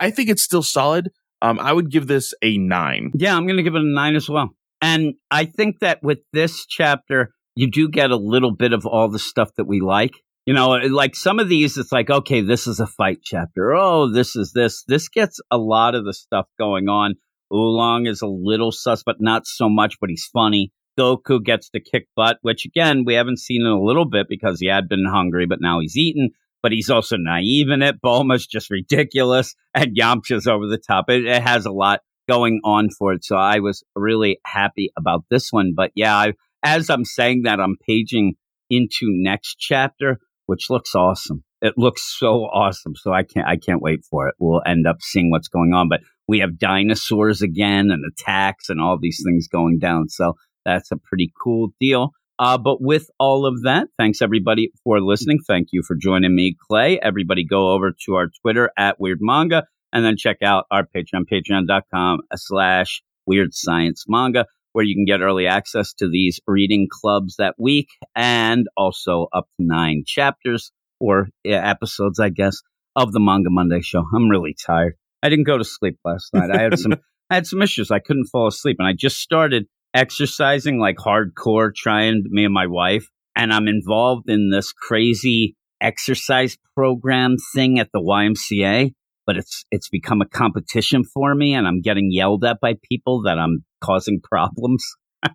I 0.00 0.10
think 0.10 0.30
it's 0.30 0.42
still 0.42 0.62
solid. 0.62 1.10
Um, 1.40 1.60
I 1.60 1.72
would 1.72 1.90
give 1.90 2.08
this 2.08 2.34
a 2.42 2.58
nine. 2.58 3.12
Yeah, 3.14 3.36
I'm 3.36 3.46
going 3.46 3.58
to 3.58 3.62
give 3.62 3.76
it 3.76 3.82
a 3.82 3.84
nine 3.84 4.16
as 4.16 4.28
well. 4.28 4.50
And 4.80 5.14
I 5.30 5.44
think 5.44 5.80
that 5.80 6.02
with 6.02 6.18
this 6.32 6.66
chapter, 6.66 7.32
you 7.54 7.70
do 7.70 7.88
get 7.88 8.10
a 8.10 8.16
little 8.16 8.54
bit 8.54 8.72
of 8.72 8.86
all 8.86 9.08
the 9.10 9.18
stuff 9.18 9.50
that 9.56 9.66
we 9.66 9.80
like. 9.80 10.12
You 10.46 10.54
know, 10.54 10.70
like 10.70 11.14
some 11.14 11.38
of 11.38 11.48
these, 11.48 11.76
it's 11.76 11.92
like, 11.92 12.08
okay, 12.08 12.40
this 12.40 12.66
is 12.66 12.80
a 12.80 12.86
fight 12.86 13.18
chapter. 13.22 13.74
Oh, 13.74 14.10
this 14.10 14.34
is 14.34 14.52
this. 14.54 14.82
This 14.88 15.08
gets 15.08 15.40
a 15.50 15.58
lot 15.58 15.94
of 15.94 16.04
the 16.04 16.14
stuff 16.14 16.46
going 16.58 16.88
on. 16.88 17.16
Oolong 17.52 18.06
is 18.06 18.22
a 18.22 18.26
little 18.26 18.72
sus, 18.72 19.02
but 19.04 19.16
not 19.20 19.46
so 19.46 19.68
much, 19.68 19.96
but 20.00 20.10
he's 20.10 20.28
funny. 20.32 20.72
Goku 20.98 21.42
gets 21.42 21.68
to 21.70 21.80
kick 21.80 22.08
butt, 22.16 22.38
which 22.42 22.64
again, 22.64 23.04
we 23.04 23.14
haven't 23.14 23.38
seen 23.38 23.62
in 23.62 23.68
a 23.68 23.82
little 23.82 24.08
bit 24.08 24.26
because 24.28 24.58
he 24.60 24.68
had 24.68 24.88
been 24.88 25.04
hungry, 25.06 25.46
but 25.46 25.60
now 25.60 25.80
he's 25.80 25.96
eaten. 25.96 26.30
But 26.62 26.72
he's 26.72 26.90
also 26.90 27.16
naive 27.16 27.68
in 27.70 27.82
it. 27.82 28.00
Bulma's 28.02 28.46
just 28.46 28.70
ridiculous, 28.70 29.54
and 29.74 29.96
Yamcha's 29.96 30.46
over 30.46 30.66
the 30.66 30.78
top. 30.78 31.08
It, 31.08 31.24
it 31.26 31.42
has 31.42 31.66
a 31.66 31.70
lot 31.70 32.00
going 32.28 32.60
on 32.64 32.90
for 32.90 33.12
it. 33.12 33.24
So 33.24 33.36
I 33.36 33.60
was 33.60 33.82
really 33.96 34.38
happy 34.44 34.90
about 34.96 35.24
this 35.30 35.48
one. 35.50 35.72
But 35.74 35.92
yeah, 35.94 36.14
I, 36.14 36.32
as 36.62 36.90
I'm 36.90 37.04
saying 37.04 37.42
that, 37.44 37.60
I'm 37.60 37.76
paging 37.86 38.34
into 38.70 39.06
next 39.06 39.56
chapter, 39.58 40.18
which 40.46 40.68
looks 40.68 40.94
awesome. 40.94 41.42
It 41.60 41.74
looks 41.76 42.02
so 42.18 42.44
awesome. 42.44 42.94
So 42.94 43.12
I 43.12 43.22
can't, 43.22 43.46
I 43.46 43.56
can't 43.56 43.82
wait 43.82 44.04
for 44.08 44.28
it. 44.28 44.34
We'll 44.38 44.62
end 44.64 44.86
up 44.86 44.98
seeing 45.00 45.30
what's 45.30 45.48
going 45.48 45.72
on. 45.72 45.88
But 45.88 46.00
we 46.28 46.40
have 46.40 46.58
dinosaurs 46.58 47.42
again 47.42 47.90
and 47.90 48.04
attacks 48.04 48.68
and 48.68 48.80
all 48.80 48.98
these 49.00 49.22
things 49.24 49.48
going 49.48 49.78
down. 49.78 50.08
So 50.08 50.34
that's 50.64 50.92
a 50.92 50.96
pretty 50.96 51.32
cool 51.42 51.70
deal. 51.80 52.12
Uh, 52.38 52.56
but 52.56 52.80
with 52.80 53.10
all 53.18 53.46
of 53.46 53.62
that, 53.62 53.88
thanks 53.98 54.22
everybody 54.22 54.70
for 54.84 55.00
listening. 55.00 55.40
Thank 55.46 55.68
you 55.72 55.82
for 55.82 55.96
joining 55.96 56.34
me, 56.34 56.56
Clay. 56.68 56.98
Everybody 57.00 57.44
go 57.44 57.72
over 57.72 57.92
to 58.06 58.14
our 58.14 58.28
Twitter 58.42 58.70
at 58.78 59.00
Weird 59.00 59.18
Manga 59.20 59.64
and 59.92 60.04
then 60.04 60.16
check 60.16 60.38
out 60.42 60.66
our 60.70 60.84
Patreon, 60.84 61.24
patreon.com 61.30 62.20
slash 62.34 63.02
Weird 63.26 63.54
Science 63.54 64.04
Manga, 64.08 64.46
where 64.72 64.84
you 64.84 64.94
can 64.94 65.04
get 65.04 65.20
early 65.20 65.46
access 65.46 65.92
to 65.94 66.08
these 66.08 66.40
reading 66.46 66.86
clubs 66.90 67.36
that 67.38 67.56
week 67.58 67.88
and 68.14 68.66
also 68.76 69.26
up 69.32 69.48
to 69.58 69.66
nine 69.66 70.04
chapters 70.06 70.70
or 71.00 71.28
episodes, 71.44 72.20
I 72.20 72.28
guess, 72.28 72.62
of 72.94 73.12
the 73.12 73.20
Manga 73.20 73.50
Monday 73.50 73.80
show. 73.80 74.04
I'm 74.14 74.28
really 74.28 74.54
tired. 74.54 74.94
I 75.22 75.28
didn't 75.28 75.46
go 75.46 75.58
to 75.58 75.64
sleep 75.64 75.98
last 76.04 76.32
night. 76.32 76.50
I 76.50 76.62
had 76.62 76.78
some 76.78 76.94
I 77.30 77.34
had 77.34 77.46
some 77.46 77.60
issues. 77.60 77.90
I 77.90 77.98
couldn't 77.98 78.26
fall 78.26 78.46
asleep 78.46 78.76
and 78.78 78.88
I 78.88 78.92
just 78.94 79.18
started 79.18 79.66
exercising 79.94 80.78
like 80.78 80.96
hardcore 80.96 81.74
trying 81.74 82.22
me 82.26 82.44
and 82.44 82.54
my 82.54 82.66
wife 82.66 83.08
and 83.34 83.52
I'm 83.52 83.68
involved 83.68 84.28
in 84.28 84.50
this 84.50 84.72
crazy 84.72 85.56
exercise 85.80 86.58
program 86.76 87.36
thing 87.54 87.78
at 87.78 87.88
the 87.92 88.00
YMCA 88.00 88.92
but 89.26 89.36
it's 89.36 89.64
it's 89.70 89.90
become 89.90 90.22
a 90.22 90.28
competition 90.28 91.04
for 91.04 91.34
me 91.34 91.54
and 91.54 91.66
I'm 91.66 91.82
getting 91.82 92.10
yelled 92.10 92.44
at 92.44 92.60
by 92.60 92.74
people 92.90 93.22
that 93.22 93.38
I'm 93.38 93.64
causing 93.80 94.20
problems. 94.22 94.84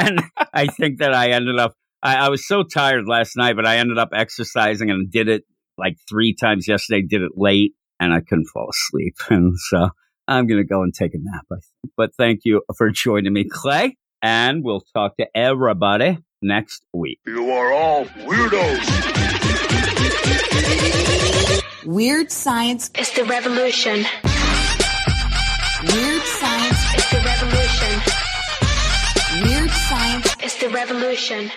And 0.00 0.20
I 0.54 0.68
think 0.68 1.00
that 1.00 1.12
I 1.12 1.30
ended 1.30 1.58
up 1.58 1.74
I, 2.04 2.16
I 2.16 2.28
was 2.28 2.46
so 2.46 2.62
tired 2.62 3.08
last 3.08 3.36
night 3.36 3.56
but 3.56 3.66
I 3.66 3.78
ended 3.78 3.98
up 3.98 4.10
exercising 4.12 4.90
and 4.90 5.10
did 5.10 5.28
it 5.28 5.42
like 5.76 5.96
three 6.08 6.34
times 6.34 6.68
yesterday 6.68 7.02
did 7.02 7.22
it 7.22 7.32
late 7.34 7.72
and 7.98 8.12
I 8.12 8.20
couldn't 8.20 8.46
fall 8.46 8.68
asleep. 8.70 9.16
And 9.30 9.54
so 9.58 9.90
I'm 10.28 10.46
going 10.46 10.62
to 10.62 10.68
go 10.68 10.82
and 10.82 10.92
take 10.94 11.14
a 11.14 11.18
nap. 11.18 11.46
I 11.50 11.54
think. 11.54 11.92
But 11.96 12.10
thank 12.16 12.40
you 12.44 12.62
for 12.76 12.90
joining 12.90 13.32
me, 13.32 13.46
Clay. 13.50 13.96
And 14.20 14.62
we'll 14.62 14.82
talk 14.94 15.16
to 15.16 15.26
everybody 15.34 16.18
next 16.42 16.84
week. 16.92 17.18
You 17.26 17.50
are 17.50 17.72
all 17.72 18.04
weirdos. 18.04 19.16
Weird 21.86 22.30
science. 22.30 22.90
is 22.98 23.10
the 23.12 23.24
revolution. 23.24 24.04
Weird 25.94 26.22
science. 26.22 26.94
is 26.98 27.10
the 27.10 27.22
revolution. 27.24 28.02
Weird 29.48 29.70
science. 29.70 30.36
is 30.42 30.56
the 30.58 30.68
revolution. 30.68 31.50